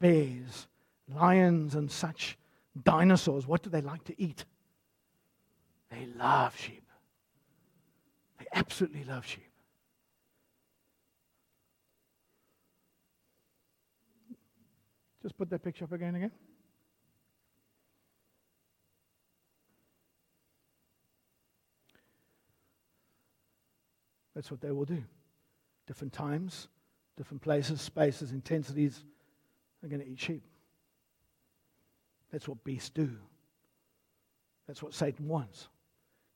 bears, 0.00 0.66
lions, 1.08 1.74
and 1.74 1.90
such 1.90 2.38
dinosaurs, 2.82 3.46
what 3.46 3.62
do 3.62 3.70
they 3.70 3.80
like 3.80 4.04
to 4.04 4.20
eat? 4.20 4.44
They 5.90 6.06
love 6.16 6.56
sheep. 6.56 6.82
They 8.38 8.46
absolutely 8.52 9.04
love 9.04 9.26
sheep. 9.26 9.50
Just 15.22 15.38
put 15.38 15.48
that 15.50 15.62
picture 15.62 15.84
up 15.84 15.92
again 15.92 16.14
again. 16.16 16.32
That's 24.34 24.50
what 24.50 24.60
they 24.60 24.72
will 24.72 24.84
do. 24.84 25.02
Different 25.86 26.12
times, 26.12 26.68
different 27.16 27.40
places, 27.40 27.80
spaces, 27.80 28.32
intensities. 28.32 29.04
They're 29.80 29.90
going 29.90 30.02
to 30.02 30.08
eat 30.08 30.20
sheep. 30.20 30.42
That's 32.34 32.48
what 32.48 32.64
beasts 32.64 32.90
do. 32.90 33.16
That's 34.66 34.82
what 34.82 34.92
Satan 34.92 35.28
wants 35.28 35.68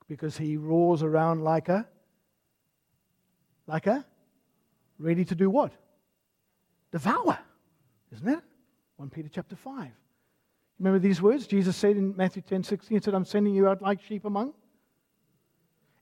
because 0.06 0.38
he 0.38 0.56
roars 0.56 1.02
around 1.02 1.42
like 1.42 1.68
a 1.68 1.88
like 3.66 3.88
a 3.88 4.06
ready 5.00 5.24
to 5.24 5.34
do 5.34 5.50
what? 5.50 5.72
Devour. 6.92 7.37
Isn't 8.12 8.28
it? 8.28 8.38
1 8.98 9.11
Peter 9.11 9.28
chapter 9.28 9.56
5. 9.56 9.90
Remember 10.78 11.00
these 11.00 11.20
words? 11.20 11.48
Jesus 11.48 11.76
said 11.76 11.96
in 11.96 12.16
Matthew 12.16 12.42
10 12.42 12.62
16, 12.62 12.96
He 12.96 13.02
said, 13.02 13.14
I'm 13.14 13.24
sending 13.24 13.52
you 13.52 13.66
out 13.66 13.82
like 13.82 14.00
sheep 14.00 14.24
among. 14.24 14.54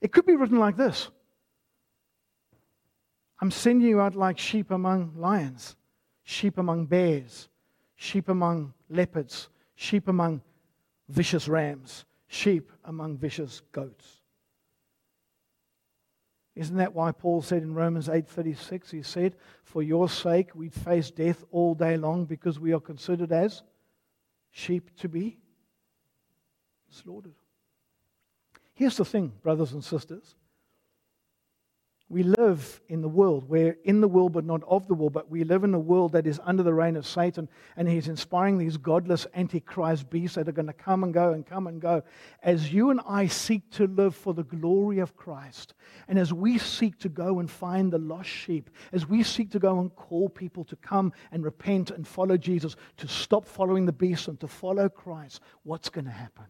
It 0.03 0.13
could 0.13 0.27
be 0.27 0.37
written 0.37 0.59
like 0.59 0.77
this 0.77 1.09
I'm 3.41 3.51
sending 3.51 3.89
you 3.89 4.03
out 4.03 4.15
like 4.15 4.37
sheep 4.37 4.71
among 4.73 5.15
lions, 5.17 5.75
sheep 6.23 6.59
among 6.59 6.85
bears, 6.85 7.49
sheep 7.95 8.29
among 8.29 8.75
leopards, 8.91 9.49
sheep 9.77 10.09
among 10.09 10.43
vicious 11.09 11.47
rams, 11.47 12.05
sheep 12.27 12.73
among 12.85 13.19
vicious 13.19 13.61
goats. 13.73 14.23
Isn't 16.57 16.79
that 16.79 16.95
why 16.95 17.13
Paul 17.13 17.43
said 17.43 17.63
in 17.63 17.75
Romans 17.75 18.09
8:36 18.09 18.91
he 18.91 19.03
said, 19.03 19.37
"For 19.63 19.83
your 19.83 20.09
sake 20.09 20.55
we 20.55 20.71
face 20.71 21.11
death 21.11 21.45
all 21.51 21.75
day 21.75 21.99
long 21.99 22.25
because 22.25 22.59
we 22.59 22.73
are 22.73 22.81
considered 22.81 23.31
as 23.31 23.63
sheep 24.51 24.97
to 24.97 25.09
be 25.09 25.39
slaughtered." 26.89 27.37
Here's 28.73 28.97
the 28.97 29.05
thing, 29.05 29.29
brothers 29.43 29.75
and 29.75 29.85
sisters. 29.85 30.35
We 32.09 32.23
live 32.23 32.81
in 32.89 33.03
the 33.03 33.09
world. 33.09 33.49
We're 33.49 33.77
in 33.83 34.01
the 34.01 34.07
world, 34.07 34.33
but 34.33 34.45
not 34.45 34.63
of 34.69 34.87
the 34.87 34.95
world. 34.95 35.13
But 35.13 35.29
we 35.29 35.43
live 35.43 35.65
in 35.65 35.75
a 35.75 35.79
world 35.79 36.13
that 36.13 36.25
is 36.25 36.41
under 36.45 36.63
the 36.63 36.73
reign 36.73 36.95
of 36.95 37.05
Satan, 37.05 37.49
and 37.77 37.89
he's 37.89 38.07
inspiring 38.07 38.59
these 38.59 38.77
godless 38.77 39.27
antichrist 39.35 40.09
beasts 40.09 40.37
that 40.37 40.49
are 40.49 40.53
going 40.53 40.69
to 40.69 40.73
come 40.73 41.03
and 41.03 41.13
go 41.13 41.33
and 41.33 41.45
come 41.45 41.67
and 41.67 41.81
go. 41.81 42.05
As 42.45 42.73
you 42.73 42.91
and 42.91 43.01
I 43.09 43.27
seek 43.27 43.69
to 43.73 43.89
live 43.89 44.15
for 44.15 44.35
the 44.35 44.45
glory 44.45 45.01
of 45.01 45.17
Christ, 45.17 45.75
and 46.07 46.17
as 46.17 46.33
we 46.33 46.59
seek 46.59 46.97
to 47.01 47.09
go 47.09 47.41
and 47.41 47.51
find 47.51 47.93
the 47.93 47.99
lost 47.99 48.31
sheep, 48.31 48.71
as 48.93 49.09
we 49.09 49.25
seek 49.25 49.51
to 49.51 49.59
go 49.59 49.81
and 49.81 49.93
call 49.97 50.29
people 50.29 50.63
to 50.67 50.77
come 50.77 51.13
and 51.33 51.43
repent 51.43 51.91
and 51.91 52.07
follow 52.07 52.37
Jesus, 52.37 52.77
to 52.99 53.09
stop 53.09 53.45
following 53.45 53.85
the 53.85 53.93
beast 53.93 54.29
and 54.29 54.39
to 54.39 54.47
follow 54.47 54.89
Christ, 54.89 55.41
what's 55.65 55.89
going 55.89 56.05
to 56.05 56.13
happen? 56.13 56.47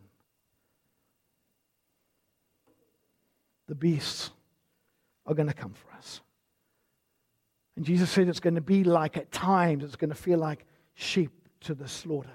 The 3.68 3.74
beasts 3.74 4.30
are 5.26 5.34
going 5.34 5.48
to 5.48 5.54
come 5.54 5.72
for 5.72 5.92
us. 5.96 6.20
And 7.76 7.84
Jesus 7.84 8.10
said 8.10 8.28
it's 8.28 8.40
going 8.40 8.54
to 8.54 8.60
be 8.60 8.84
like 8.84 9.16
at 9.16 9.30
times, 9.30 9.84
it's 9.84 9.96
going 9.96 10.10
to 10.10 10.16
feel 10.16 10.38
like 10.38 10.64
sheep 10.94 11.30
to 11.60 11.74
the 11.74 11.88
slaughter. 11.88 12.30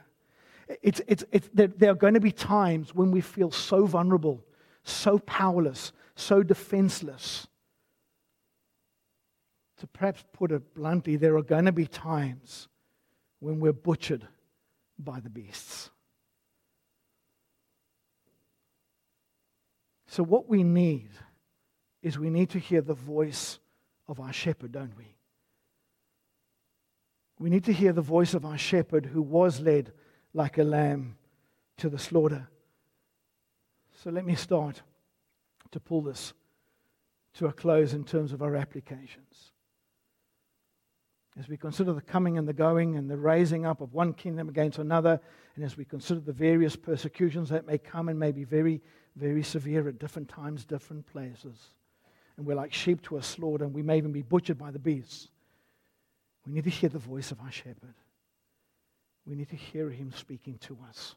It's, 0.82 1.02
it's, 1.08 1.24
it's, 1.32 1.50
there, 1.54 1.68
there 1.68 1.92
are 1.92 1.96
going 1.96 2.14
to 2.14 2.20
be 2.20 2.32
times 2.32 2.94
when 2.96 3.12
we 3.12 3.22
feel 3.22 3.52
so 3.52 3.86
vulnerable, 3.86 4.44
so 4.84 5.20
powerless, 5.20 5.92
so 6.16 6.44
defenseless. 6.44 7.48
To 9.80 9.88
perhaps 9.88 10.24
put 10.32 10.52
it 10.52 10.76
bluntly, 10.76 11.16
there 11.16 11.36
are 11.38 11.44
going 11.44 11.66
to 11.66 11.72
be 11.72 11.88
times 11.88 12.68
when 13.40 13.60
we're 13.60 13.74
butchered 13.74 14.28
by 15.00 15.20
the 15.20 15.30
beasts. 15.30 15.90
So, 20.08 20.24
what 20.24 20.48
we 20.48 20.64
need 20.64 21.10
is 22.02 22.18
we 22.18 22.30
need 22.30 22.50
to 22.50 22.60
hear 22.60 22.82
the 22.82 22.94
voice 22.94 23.60
of 24.08 24.20
our 24.20 24.34
shepherd, 24.34 24.72
don't 24.72 24.98
we? 24.98 25.16
We 27.40 27.50
need 27.50 27.66
to 27.66 27.74
hear 27.74 27.94
the 27.94 28.02
voice 28.02 28.34
of 28.34 28.46
our 28.46 28.58
shepherd 28.58 29.06
who 29.06 29.22
was 29.22 29.60
led 29.60 29.94
like 30.34 30.58
a 30.58 30.64
lamb 30.64 31.16
to 31.78 31.90
the 31.90 31.98
slaughter. 31.98 32.48
So 34.04 34.10
let 34.10 34.26
me 34.26 34.36
start 34.36 34.82
to 35.72 35.80
pull 35.80 36.02
this 36.02 36.34
to 37.36 37.48
a 37.48 37.54
close 37.54 37.94
in 37.94 38.04
terms 38.04 38.34
of 38.34 38.42
our 38.42 38.56
applications. 38.56 39.52
As 41.40 41.48
we 41.48 41.56
consider 41.56 41.94
the 41.94 42.02
coming 42.02 42.38
and 42.38 42.48
the 42.48 42.54
going 42.54 42.98
and 42.98 43.10
the 43.10 43.18
raising 43.18 43.66
up 43.66 43.80
of 43.80 43.94
one 43.94 44.14
kingdom 44.14 44.50
against 44.50 44.80
another, 44.80 45.20
and 45.56 45.64
as 45.64 45.78
we 45.78 45.86
consider 45.86 46.20
the 46.20 46.34
various 46.34 46.76
persecutions 46.76 47.50
that 47.50 47.66
may 47.66 47.78
come 47.78 48.10
and 48.10 48.20
may 48.20 48.32
be 48.32 48.44
very, 48.44 48.82
very 49.16 49.42
severe 49.42 49.88
at 49.88 49.98
different 49.98 50.28
times, 50.28 50.66
different 50.66 51.06
places 51.08 51.58
and 52.42 52.48
we're 52.48 52.56
like 52.56 52.74
sheep 52.74 53.04
to 53.04 53.18
a 53.18 53.22
slaughter, 53.22 53.64
and 53.66 53.72
we 53.72 53.84
may 53.84 53.98
even 53.98 54.12
be 54.12 54.24
butchered 54.24 54.58
by 54.58 54.72
the 54.72 54.80
beasts. 54.80 55.28
We 56.44 56.54
need 56.54 56.64
to 56.64 56.72
hear 56.72 56.90
the 56.90 56.98
voice 56.98 57.30
of 57.30 57.40
our 57.40 57.52
shepherd. 57.52 57.94
We 59.28 59.36
need 59.36 59.50
to 59.50 59.56
hear 59.56 59.92
him 59.92 60.12
speaking 60.12 60.58
to 60.62 60.76
us. 60.90 61.14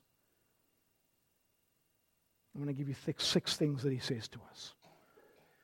I'm 2.54 2.62
going 2.62 2.74
to 2.74 2.78
give 2.78 2.90
you 2.90 3.14
six 3.16 3.56
things 3.56 3.82
that 3.84 3.90
he 3.90 4.00
says 4.00 4.28
to 4.28 4.38
us. 4.50 4.74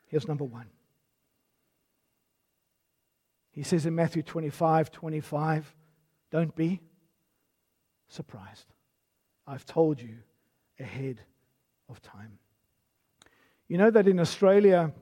Here's 0.07 0.27
number 0.27 0.45
one. 0.45 0.65
He 3.51 3.63
says 3.63 3.85
in 3.85 3.95
Matthew 3.95 4.23
25 4.23 4.91
25, 4.91 5.77
don't 6.31 6.57
be 6.57 6.81
surprised. 8.09 8.73
I've 9.47 9.67
told 9.67 10.01
you 10.01 10.17
ahead 10.79 11.21
of 11.91 12.01
time. 12.01 12.39
You 13.69 13.77
know 13.77 13.91
that 13.91 14.09
in 14.09 14.19
Australia, 14.21 14.95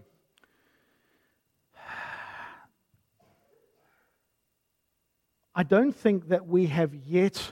I 5.59 5.65
don't 5.65 5.91
think 5.91 6.29
that 6.29 6.47
we 6.47 6.67
have 6.67 6.95
yet 6.95 7.51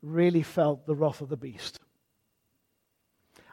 really 0.00 0.42
felt 0.42 0.86
the 0.86 0.94
wrath 0.94 1.20
of 1.20 1.28
the 1.28 1.36
beast. 1.36 1.78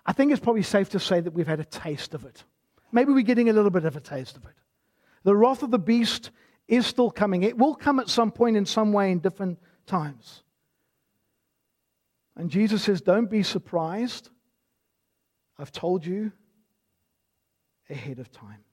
I 0.05 0.13
think 0.13 0.31
it's 0.31 0.39
probably 0.39 0.63
safe 0.63 0.91
to 0.91 0.99
say 0.99 1.19
that 1.19 1.33
we've 1.33 1.45
had 1.45 1.59
a 1.59 1.65
taste 1.65 2.13
of 2.13 2.23
it. 2.23 2.45
Maybe 2.93 3.11
we're 3.11 3.23
getting 3.23 3.49
a 3.49 3.53
little 3.53 3.71
bit 3.71 3.83
of 3.83 3.97
a 3.97 3.99
taste 3.99 4.37
of 4.37 4.45
it. 4.45 4.53
The 5.23 5.35
wrath 5.35 5.61
of 5.61 5.71
the 5.71 5.77
beast 5.77 6.31
is 6.69 6.87
still 6.87 7.11
coming. 7.11 7.43
It 7.43 7.57
will 7.57 7.75
come 7.75 7.99
at 7.99 8.07
some 8.07 8.31
point 8.31 8.55
in 8.55 8.65
some 8.65 8.93
way 8.93 9.11
in 9.11 9.19
different 9.19 9.59
times. 9.85 10.43
And 12.37 12.49
Jesus 12.49 12.81
says, 12.81 13.01
Don't 13.01 13.29
be 13.29 13.43
surprised. 13.43 14.29
I've 15.59 15.73
told 15.73 16.05
you 16.05 16.31
ahead 17.89 18.19
of 18.19 18.31
time. 18.31 18.63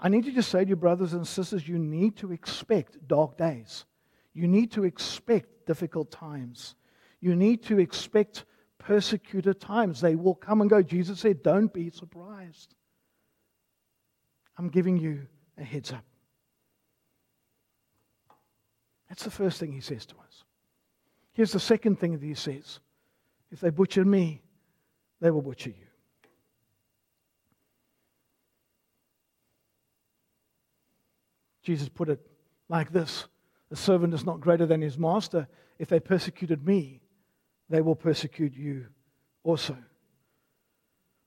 I 0.00 0.08
need 0.08 0.24
to 0.24 0.32
just 0.32 0.50
say 0.50 0.64
to 0.64 0.70
you, 0.70 0.76
brothers 0.76 1.12
and 1.12 1.28
sisters, 1.28 1.68
you 1.68 1.78
need 1.78 2.16
to 2.16 2.32
expect 2.32 3.06
dark 3.06 3.36
days. 3.36 3.84
You 4.32 4.48
need 4.48 4.72
to 4.72 4.84
expect 4.84 5.66
difficult 5.66 6.10
times. 6.10 6.74
You 7.20 7.36
need 7.36 7.62
to 7.64 7.78
expect 7.78 8.46
persecuted 8.78 9.60
times. 9.60 10.00
They 10.00 10.14
will 10.14 10.34
come 10.34 10.62
and 10.62 10.70
go. 10.70 10.82
Jesus 10.82 11.20
said, 11.20 11.42
Don't 11.42 11.72
be 11.72 11.90
surprised. 11.90 12.74
I'm 14.56 14.68
giving 14.68 14.96
you 14.96 15.26
a 15.58 15.64
heads 15.64 15.92
up. 15.92 16.04
That's 19.08 19.24
the 19.24 19.30
first 19.30 19.60
thing 19.60 19.72
he 19.72 19.80
says 19.80 20.06
to 20.06 20.14
us. 20.14 20.44
Here's 21.32 21.52
the 21.52 21.60
second 21.60 22.00
thing 22.00 22.12
that 22.12 22.22
he 22.22 22.34
says 22.34 22.80
If 23.50 23.60
they 23.60 23.70
butcher 23.70 24.04
me, 24.04 24.40
they 25.20 25.30
will 25.30 25.42
butcher 25.42 25.70
you. 25.70 25.89
Jesus 31.62 31.88
put 31.88 32.08
it 32.08 32.20
like 32.68 32.92
this 32.92 33.26
The 33.68 33.76
servant 33.76 34.14
is 34.14 34.24
not 34.24 34.40
greater 34.40 34.66
than 34.66 34.80
his 34.80 34.98
master. 34.98 35.48
If 35.78 35.88
they 35.88 36.00
persecuted 36.00 36.66
me, 36.66 37.00
they 37.68 37.80
will 37.80 37.96
persecute 37.96 38.54
you 38.54 38.86
also. 39.42 39.76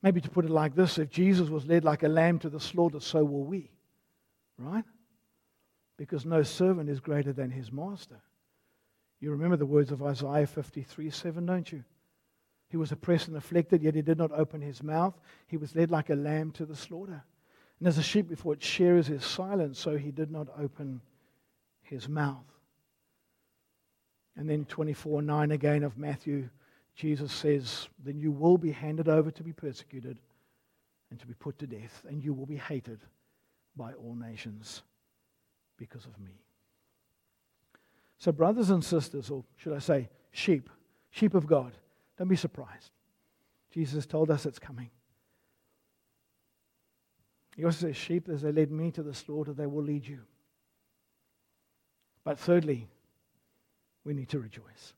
Maybe 0.01 0.19
to 0.21 0.29
put 0.29 0.45
it 0.45 0.51
like 0.51 0.75
this 0.75 0.97
if 0.97 1.09
Jesus 1.09 1.49
was 1.49 1.65
led 1.65 1.85
like 1.85 2.03
a 2.03 2.09
lamb 2.09 2.37
to 2.39 2.49
the 2.49 2.59
slaughter, 2.59 2.99
so 2.99 3.23
will 3.23 3.45
we. 3.45 3.71
Right? 4.57 4.83
Because 5.97 6.25
no 6.25 6.43
servant 6.43 6.89
is 6.89 6.99
greater 6.99 7.31
than 7.31 7.49
his 7.49 7.71
master. 7.71 8.21
You 9.19 9.31
remember 9.31 9.55
the 9.55 9.65
words 9.65 9.91
of 9.91 10.03
Isaiah 10.03 10.45
53 10.45 11.09
7, 11.09 11.45
don't 11.45 11.71
you? 11.71 11.83
He 12.67 12.77
was 12.77 12.91
oppressed 12.91 13.27
and 13.27 13.37
afflicted, 13.37 13.81
yet 13.81 13.95
he 13.95 14.01
did 14.01 14.17
not 14.17 14.31
open 14.31 14.59
his 14.59 14.83
mouth. 14.83 15.13
He 15.47 15.57
was 15.57 15.75
led 15.75 15.91
like 15.91 16.09
a 16.09 16.15
lamb 16.15 16.51
to 16.53 16.65
the 16.65 16.75
slaughter. 16.75 17.23
And 17.83 17.89
as 17.89 17.97
a 17.97 18.01
sheep 18.01 18.29
before 18.29 18.53
its 18.53 18.65
shearers 18.65 19.09
is 19.09 19.25
silent, 19.25 19.75
so 19.75 19.97
he 19.97 20.09
did 20.09 20.31
not 20.31 20.47
open 20.57 21.01
his 21.81 22.07
mouth. 22.07 22.45
And 24.37 24.49
then 24.49 24.63
24 24.63 25.21
9 25.21 25.51
again 25.51 25.83
of 25.83 25.97
Matthew, 25.97 26.47
Jesus 26.95 27.33
says, 27.33 27.89
Then 28.01 28.17
you 28.17 28.31
will 28.31 28.57
be 28.57 28.71
handed 28.71 29.09
over 29.09 29.31
to 29.31 29.43
be 29.43 29.51
persecuted 29.51 30.17
and 31.11 31.19
to 31.19 31.27
be 31.27 31.33
put 31.33 31.59
to 31.59 31.67
death, 31.67 32.05
and 32.07 32.23
you 32.23 32.33
will 32.33 32.45
be 32.45 32.55
hated 32.55 33.01
by 33.75 33.91
all 33.91 34.15
nations 34.15 34.83
because 35.75 36.05
of 36.05 36.17
me. 36.21 36.39
So, 38.17 38.31
brothers 38.31 38.69
and 38.69 38.81
sisters, 38.81 39.29
or 39.29 39.43
should 39.57 39.73
I 39.73 39.79
say, 39.79 40.07
sheep, 40.31 40.69
sheep 41.11 41.33
of 41.33 41.47
God, 41.47 41.73
don't 42.17 42.29
be 42.29 42.37
surprised. 42.37 42.91
Jesus 43.71 44.05
told 44.05 44.31
us 44.31 44.45
it's 44.45 44.57
coming. 44.57 44.89
He 47.55 47.65
also 47.65 47.87
says, 47.87 47.97
Sheep, 47.97 48.29
as 48.29 48.41
they 48.41 48.51
led 48.51 48.71
me 48.71 48.91
to 48.91 49.03
the 49.03 49.13
slaughter, 49.13 49.53
they 49.53 49.67
will 49.67 49.83
lead 49.83 50.07
you. 50.07 50.21
But 52.23 52.39
thirdly, 52.39 52.87
we 54.03 54.13
need 54.13 54.29
to 54.29 54.39
rejoice. 54.39 54.93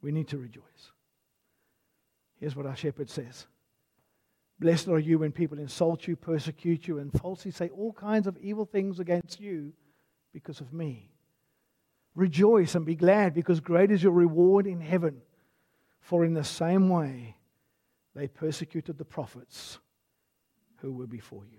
We 0.00 0.10
need 0.10 0.28
to 0.28 0.38
rejoice. 0.38 0.62
Here's 2.40 2.56
what 2.56 2.66
our 2.66 2.76
shepherd 2.76 3.08
says 3.08 3.46
Blessed 4.58 4.88
are 4.88 4.98
you 4.98 5.18
when 5.18 5.32
people 5.32 5.58
insult 5.58 6.08
you, 6.08 6.16
persecute 6.16 6.88
you, 6.88 6.98
and 6.98 7.12
falsely 7.20 7.50
say 7.50 7.68
all 7.68 7.92
kinds 7.92 8.26
of 8.26 8.36
evil 8.38 8.64
things 8.64 8.98
against 8.98 9.40
you 9.40 9.72
because 10.32 10.60
of 10.60 10.72
me. 10.72 11.10
Rejoice 12.14 12.74
and 12.74 12.84
be 12.84 12.94
glad, 12.94 13.32
because 13.32 13.60
great 13.60 13.90
is 13.90 14.02
your 14.02 14.12
reward 14.12 14.66
in 14.66 14.80
heaven. 14.80 15.22
For 16.00 16.24
in 16.24 16.34
the 16.34 16.44
same 16.44 16.88
way 16.88 17.36
they 18.14 18.28
persecuted 18.28 18.98
the 18.98 19.04
prophets 19.04 19.78
who 20.82 20.92
were 20.92 21.06
before 21.06 21.44
you. 21.44 21.58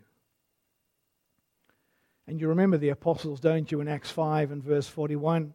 And 2.27 2.39
you 2.39 2.47
remember 2.49 2.77
the 2.77 2.89
apostles, 2.89 3.39
don't 3.39 3.71
you, 3.71 3.81
in 3.81 3.87
Acts 3.87 4.11
5 4.11 4.51
and 4.51 4.63
verse 4.63 4.87
41? 4.87 5.53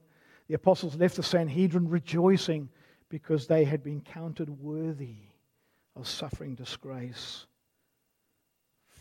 The 0.49 0.55
apostles 0.55 0.97
left 0.97 1.17
the 1.17 1.23
Sanhedrin 1.23 1.89
rejoicing 1.89 2.69
because 3.09 3.47
they 3.47 3.65
had 3.65 3.83
been 3.83 4.01
counted 4.01 4.51
worthy 4.61 5.17
of 5.95 6.09
suffering 6.09 6.55
disgrace 6.55 7.47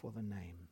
for 0.01 0.11
the 0.11 0.21
name. 0.21 0.67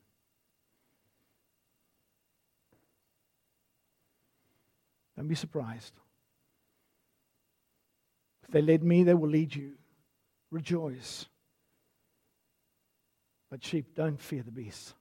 Don't 5.18 5.28
be 5.28 5.36
surprised. 5.36 5.94
If 8.44 8.52
they 8.52 8.62
led 8.62 8.84
me, 8.84 9.04
they 9.04 9.14
will 9.14 9.30
lead 9.30 9.56
you. 9.56 9.74
Rejoice. 10.52 11.26
But, 13.56 13.64
sheep, 13.64 13.96
don't 13.96 14.20
fear 14.20 14.44
the 14.44 14.52
beasts. 14.52 14.94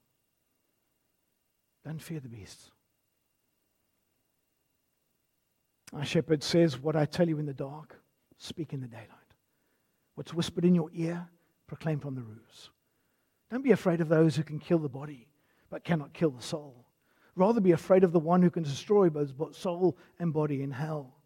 Don't 1.84 2.00
fear 2.00 2.20
the 2.20 2.28
beasts. 2.28 2.70
Our 5.92 6.04
shepherd 6.04 6.40
says, 6.44 6.78
What 6.78 6.94
I 6.94 7.04
tell 7.04 7.28
you 7.28 7.40
in 7.40 7.46
the 7.46 7.52
dark, 7.52 7.98
speak 8.38 8.72
in 8.72 8.80
the 8.80 8.86
daylight. 8.86 9.08
What's 10.14 10.32
whispered 10.32 10.64
in 10.64 10.72
your 10.72 10.88
ear, 10.94 11.26
proclaim 11.66 11.98
from 11.98 12.14
the 12.14 12.22
roofs. 12.22 12.70
Don't 13.50 13.64
be 13.64 13.72
afraid 13.72 14.00
of 14.00 14.08
those 14.08 14.36
who 14.36 14.44
can 14.44 14.60
kill 14.60 14.78
the 14.78 14.88
body, 14.88 15.26
but 15.68 15.82
cannot 15.82 16.12
kill 16.12 16.30
the 16.30 16.40
soul. 16.40 16.86
Rather 17.34 17.60
be 17.60 17.72
afraid 17.72 18.04
of 18.04 18.12
the 18.12 18.20
one 18.20 18.40
who 18.40 18.50
can 18.50 18.62
destroy 18.62 19.10
both 19.10 19.56
soul 19.56 19.98
and 20.20 20.32
body 20.32 20.62
in 20.62 20.70
hell. 20.70 21.16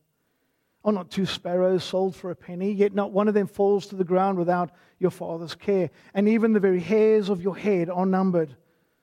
Are 0.85 0.93
not 0.93 1.11
two 1.11 1.27
sparrows 1.27 1.85
sold 1.85 2.15
for 2.15 2.31
a 2.31 2.37
penny? 2.37 2.73
Yet 2.73 2.95
not 2.95 3.13
one 3.13 3.29
of 3.29 3.35
them 3.35 3.47
falls 3.47 3.87
to 3.87 3.97
the 3.97 4.05
ground 4.05 4.39
without 4.39 4.71
your 4.99 5.11
Father's 5.11 5.55
care. 5.55 5.91
And 6.15 6.29
even 6.29 6.53
the 6.53 6.61
very 6.61 6.81
hairs 6.81 7.29
of 7.29 7.43
your 7.43 7.57
head 7.57 7.91
are 7.91 8.07
numbered. 8.07 8.57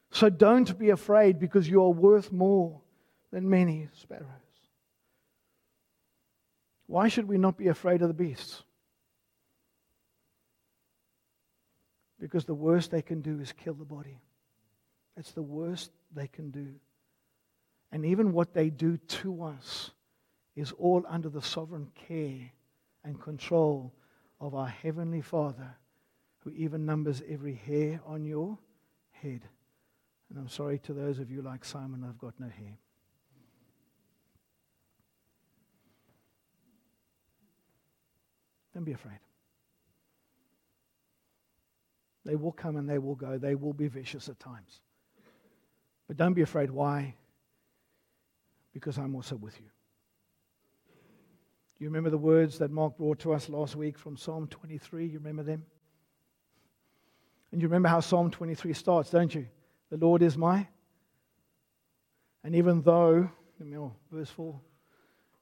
So 0.10 0.30
don't 0.30 0.78
be 0.80 0.92
afraid 0.92 1.40
because 1.40 1.68
you 1.68 1.84
are 1.84 1.90
worth 1.90 2.32
more 2.32 2.82
than 3.32 3.50
many 3.50 3.90
sparrows. 3.94 4.26
Why 6.88 7.08
should 7.08 7.28
we 7.28 7.38
not 7.38 7.58
be 7.58 7.68
afraid 7.68 8.02
of 8.02 8.08
the 8.08 8.14
beasts? 8.14 8.64
Because 12.20 12.46
the 12.46 12.54
worst 12.54 12.92
they 12.92 13.02
can 13.02 13.22
do 13.22 13.40
is 13.40 13.52
kill 13.52 13.74
the 13.74 13.86
body. 13.86 14.22
It's 15.18 15.32
the 15.32 15.42
worst 15.42 15.92
they 16.14 16.28
can 16.28 16.52
do. 16.52 16.76
And 17.92 18.06
even 18.06 18.34
what 18.34 18.54
they 18.54 18.70
do 18.70 18.98
to 18.98 19.44
us 19.44 19.92
is 20.56 20.72
all 20.74 21.04
under 21.08 21.30
the 21.30 21.42
sovereign 21.42 21.92
care 21.96 22.52
and 23.04 23.22
control 23.22 23.94
of 24.40 24.56
our 24.56 24.68
Heavenly 24.68 25.22
Father, 25.22 25.76
who 26.40 26.52
even 26.52 26.86
numbers 26.86 27.22
every 27.28 27.56
hair 27.56 28.00
on 28.06 28.26
your 28.26 28.58
head. 29.12 29.42
And 30.30 30.40
I'm 30.40 30.50
sorry 30.50 30.80
to 30.80 30.94
those 30.94 31.20
of 31.20 31.30
you 31.30 31.42
like 31.42 31.66
Simon, 31.66 32.06
I've 32.08 32.18
got 32.18 32.34
no 32.40 32.48
hair. 32.48 32.78
Don't 38.74 38.84
be 38.84 38.92
afraid. 38.92 39.20
They 42.26 42.36
will 42.36 42.52
come 42.52 42.76
and 42.76 42.90
they 42.90 42.98
will 42.98 43.16
go. 43.16 43.38
They 43.38 43.56
will 43.56 43.72
be 43.72 43.88
vicious 43.88 44.28
at 44.28 44.40
times. 44.40 44.82
But 46.08 46.18
don't 46.18 46.34
be 46.34 46.42
afraid. 46.42 46.72
Why? 46.72 47.16
Because 48.74 48.98
I'm 48.98 49.16
also 49.16 49.36
with 49.36 49.58
you. 49.62 49.68
Do 51.78 51.84
you 51.84 51.90
remember 51.90 52.10
the 52.10 52.18
words 52.18 52.58
that 52.60 52.72
Mark 52.72 52.98
brought 52.98 53.20
to 53.20 53.34
us 53.34 53.50
last 53.50 53.76
week 53.76 53.98
from 53.98 54.16
Psalm 54.16 54.48
23? 54.48 55.08
You 55.08 55.20
remember 55.20 55.44
them? 55.44 55.66
And 57.52 57.62
you 57.62 57.68
remember 57.68 57.90
how 57.90 58.00
Psalm 58.00 58.32
23 58.32 58.74
starts, 58.74 59.10
don't 59.10 59.34
you? 59.36 59.48
The 59.90 59.98
Lord 59.98 60.22
is 60.22 60.38
my. 60.38 60.68
And 62.44 62.56
even 62.56 62.82
though, 62.82 63.30
oh, 63.76 63.92
verse 64.10 64.30
4, 64.30 64.58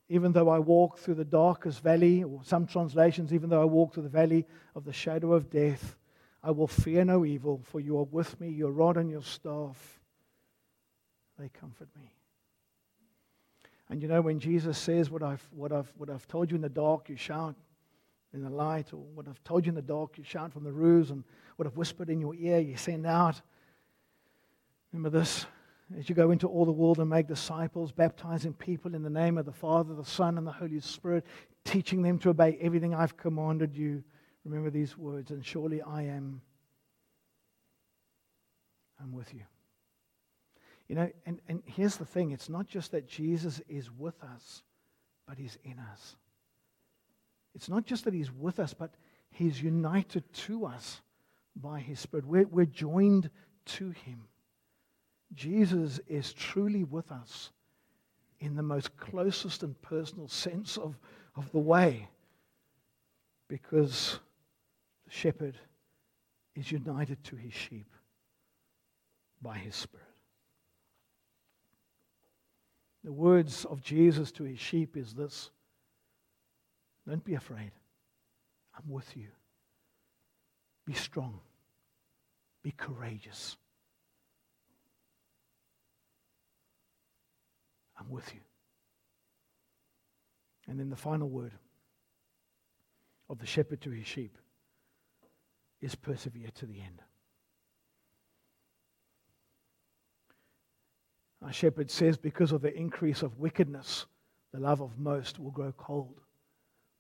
even 0.10 0.32
though 0.32 0.50
I 0.50 0.58
walk 0.60 0.98
through 0.98 1.16
the 1.16 1.26
darkest 1.26 1.84
valley, 1.84 2.24
or 2.24 2.42
some 2.44 2.66
translations, 2.66 3.32
even 3.32 3.50
though 3.50 3.62
I 3.62 3.66
walk 3.66 3.94
through 3.94 4.04
the 4.04 4.10
valley 4.10 4.46
of 4.76 4.86
the 4.86 4.94
shadow 4.94 5.34
of 5.34 5.50
death, 5.52 5.98
I 6.44 6.52
will 6.52 6.68
fear 6.68 7.06
no 7.06 7.26
evil, 7.26 7.62
for 7.64 7.80
you 7.80 7.98
are 8.00 8.04
with 8.06 8.40
me, 8.40 8.50
your 8.50 8.72
rod 8.72 8.98
and 8.98 9.10
your 9.10 9.22
staff, 9.22 10.00
they 11.38 11.50
comfort 11.50 11.90
me. 11.96 12.12
And 13.90 14.02
you 14.02 14.08
know, 14.08 14.22
when 14.22 14.40
Jesus 14.40 14.78
says, 14.78 15.10
What 15.10 15.24
I've, 15.24 15.46
what 15.52 15.72
I've, 15.72 15.92
what 15.98 16.10
I've 16.10 16.28
told 16.28 16.52
you 16.52 16.56
in 16.56 16.62
the 16.62 16.70
dark, 16.70 17.10
you 17.10 17.16
shout 17.16 17.56
in 18.34 18.44
the 18.44 18.50
light, 18.50 18.94
or 18.94 18.98
what 19.14 19.28
I've 19.28 19.44
told 19.44 19.66
you 19.66 19.70
in 19.70 19.76
the 19.76 19.82
dark, 19.82 20.18
you 20.18 20.24
shout 20.24 20.52
from 20.52 20.64
the 20.64 20.72
roofs, 20.72 21.12
and 21.12 21.24
what 21.56 21.68
I've 21.68 21.78
whispered 21.78 22.10
in 22.10 22.20
your 22.20 22.34
ear, 22.36 22.60
you 22.60 22.76
send 22.78 23.06
out. 23.06 23.42
Remember 24.92 25.18
this 25.18 25.46
as 25.98 26.10
you 26.10 26.16
go 26.16 26.32
into 26.32 26.48
all 26.48 26.66
the 26.66 26.72
world 26.72 27.00
and 27.00 27.10
make 27.10 27.28
disciples, 27.28 27.92
baptizing 27.92 28.54
people 28.54 28.96
in 28.96 29.04
the 29.04 29.10
name 29.10 29.38
of 29.38 29.46
the 29.46 29.52
Father, 29.52 29.94
the 29.94 30.06
Son, 30.06 30.38
and 30.38 30.48
the 30.48 30.52
Holy 30.52 30.80
Spirit, 30.80 31.26
teaching 31.66 32.02
them 32.02 32.18
to 32.20 32.30
obey 32.30 32.58
everything 32.62 32.96
I've 32.96 33.18
commanded 33.18 33.76
you. 33.76 34.04
Remember 34.46 34.70
these 34.70 34.98
words, 34.98 35.32
and 35.32 35.46
surely 35.46 35.82
I 35.82 36.04
am 36.04 36.42
I'm 39.00 39.12
with 39.12 39.34
you. 39.34 39.42
You 40.88 40.96
know, 40.96 41.10
and, 41.26 41.40
and 41.48 41.64
here's 41.66 41.98
the 41.98 42.06
thing 42.06 42.32
it's 42.32 42.50
not 42.50 42.68
just 42.68 42.92
that 42.92 43.08
Jesus 43.08 43.62
is 43.68 43.90
with 43.92 44.22
us, 44.24 44.64
but 45.28 45.38
he's 45.38 45.58
in 45.64 45.80
us. 45.80 46.16
It's 47.56 47.70
not 47.70 47.86
just 47.86 48.06
that 48.06 48.14
he's 48.14 48.32
with 48.32 48.60
us, 48.60 48.74
but 48.74 48.94
he's 49.30 49.62
united 49.62 50.32
to 50.34 50.66
us 50.66 51.02
by 51.56 51.80
his 51.80 52.00
Spirit. 52.00 52.26
We're, 52.26 52.48
we're 52.48 52.66
joined 52.66 53.30
to 53.66 53.92
him. 53.92 54.28
Jesus 55.34 56.00
is 56.08 56.34
truly 56.34 56.84
with 56.84 57.12
us 57.12 57.52
in 58.40 58.56
the 58.56 58.64
most 58.64 58.96
closest 58.98 59.64
and 59.64 59.80
personal 59.82 60.28
sense 60.28 60.78
of, 60.78 60.98
of 61.36 61.52
the 61.52 61.60
way 61.60 62.10
because 63.48 64.20
the 65.06 65.12
shepherd 65.12 65.58
is 66.56 66.72
united 66.72 67.24
to 67.24 67.36
his 67.36 67.54
sheep 67.54 67.88
by 69.42 69.58
his 69.58 69.76
Spirit. 69.76 70.13
The 73.04 73.12
words 73.12 73.66
of 73.66 73.82
Jesus 73.82 74.32
to 74.34 74.44
his 74.44 74.60
sheep 74.60 74.96
is 74.96 75.14
this 75.14 75.50
Don't 77.08 77.24
be 77.24 77.36
afraid. 77.36 77.72
I'm 78.76 78.90
with 78.90 79.16
you. 79.16 79.28
Be 80.86 80.94
strong. 80.94 81.40
Be 82.64 82.72
courageous. 82.72 83.58
I'm 88.00 88.10
with 88.10 88.34
you. 88.34 88.40
And 90.68 90.80
then 90.80 90.90
the 90.90 90.96
final 90.96 91.30
word 91.30 91.52
of 93.30 93.38
the 93.38 93.46
shepherd 93.46 93.82
to 93.82 93.92
his 93.92 94.08
sheep 94.08 94.38
is 95.82 95.96
persevere 95.96 96.50
to 96.56 96.66
the 96.66 96.80
end. 96.80 97.02
Our 101.44 101.52
shepherd 101.52 101.92
says, 101.92 102.18
because 102.18 102.52
of 102.52 102.62
the 102.62 102.74
increase 102.74 103.22
of 103.22 103.38
wickedness, 103.38 104.06
the 104.54 104.60
love 104.60 104.82
of 104.82 104.98
most 104.98 105.40
will 105.40 105.52
grow 105.52 105.74
cold. 105.74 106.22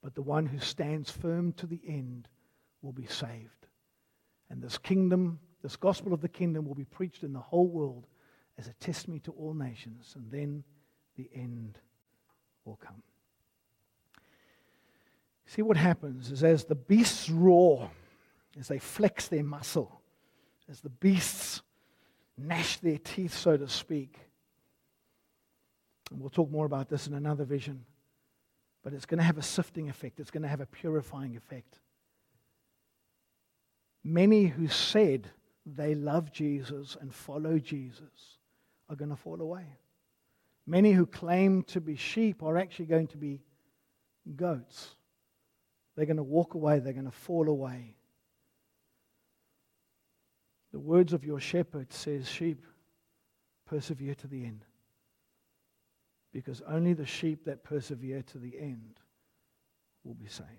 But 0.03 0.15
the 0.15 0.21
one 0.21 0.45
who 0.45 0.59
stands 0.59 1.09
firm 1.09 1.53
to 1.53 1.65
the 1.65 1.79
end 1.87 2.27
will 2.81 2.91
be 2.91 3.05
saved. 3.05 3.67
And 4.49 4.61
this 4.61 4.77
kingdom, 4.77 5.39
this 5.61 5.77
gospel 5.77 6.13
of 6.13 6.19
the 6.19 6.27
kingdom, 6.27 6.65
will 6.65 6.75
be 6.75 6.83
preached 6.83 7.23
in 7.23 7.31
the 7.31 7.39
whole 7.39 7.67
world 7.67 8.05
as 8.57 8.67
a 8.67 8.73
testimony 8.73 9.21
to 9.21 9.31
all 9.31 9.53
nations. 9.53 10.13
And 10.17 10.29
then 10.29 10.63
the 11.15 11.29
end 11.33 11.79
will 12.65 12.75
come. 12.75 13.01
See 15.45 15.61
what 15.61 15.77
happens 15.77 16.31
is 16.31 16.43
as 16.43 16.65
the 16.65 16.75
beasts 16.75 17.29
roar, 17.29 17.89
as 18.59 18.67
they 18.67 18.79
flex 18.79 19.29
their 19.29 19.43
muscle, 19.43 20.01
as 20.69 20.81
the 20.81 20.89
beasts 20.89 21.61
gnash 22.37 22.77
their 22.77 22.97
teeth, 22.97 23.37
so 23.37 23.55
to 23.55 23.67
speak, 23.69 24.17
and 26.13 26.21
we'll 26.21 26.29
talk 26.29 26.51
more 26.51 26.67
about 26.67 26.89
this 26.89 27.07
in 27.07 27.15
another 27.15 27.43
vision. 27.43 27.83
But 28.83 28.93
it's 28.93 29.05
going 29.05 29.17
to 29.17 29.23
have 29.23 29.39
a 29.39 29.43
sifting 29.43 29.89
effect, 29.89 30.19
it's 30.19 30.31
going 30.31 30.43
to 30.43 30.47
have 30.47 30.61
a 30.61 30.67
purifying 30.67 31.35
effect. 31.35 31.79
Many 34.03 34.45
who 34.45 34.67
said 34.67 35.29
they 35.65 35.95
love 35.95 36.31
Jesus 36.31 36.95
and 37.01 37.13
follow 37.13 37.57
Jesus 37.57 38.37
are 38.89 38.95
going 38.95 39.09
to 39.09 39.15
fall 39.15 39.41
away. 39.41 39.65
Many 40.67 40.91
who 40.91 41.05
claim 41.05 41.63
to 41.63 41.81
be 41.81 41.95
sheep 41.95 42.43
are 42.43 42.57
actually 42.57 42.85
going 42.85 43.07
to 43.07 43.17
be 43.17 43.41
goats. 44.35 44.95
They're 45.95 46.05
going 46.05 46.17
to 46.17 46.23
walk 46.23 46.53
away, 46.53 46.79
they're 46.79 46.93
going 46.93 47.05
to 47.05 47.11
fall 47.11 47.49
away. 47.49 47.95
The 50.73 50.79
words 50.79 51.13
of 51.13 51.23
your 51.23 51.39
shepherd 51.39 51.91
says, 51.91 52.29
Sheep, 52.29 52.65
persevere 53.65 54.15
to 54.15 54.27
the 54.27 54.45
end 54.45 54.65
because 56.33 56.63
only 56.67 56.93
the 56.93 57.05
sheep 57.05 57.45
that 57.45 57.63
persevere 57.63 58.23
to 58.23 58.39
the 58.39 58.59
end 58.59 58.99
will 60.03 60.15
be 60.15 60.27
saved. 60.27 60.49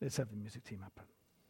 Let's 0.00 0.16
have 0.16 0.30
the 0.30 0.36
music 0.36 0.64
team 0.64 0.82
up. 0.84 1.00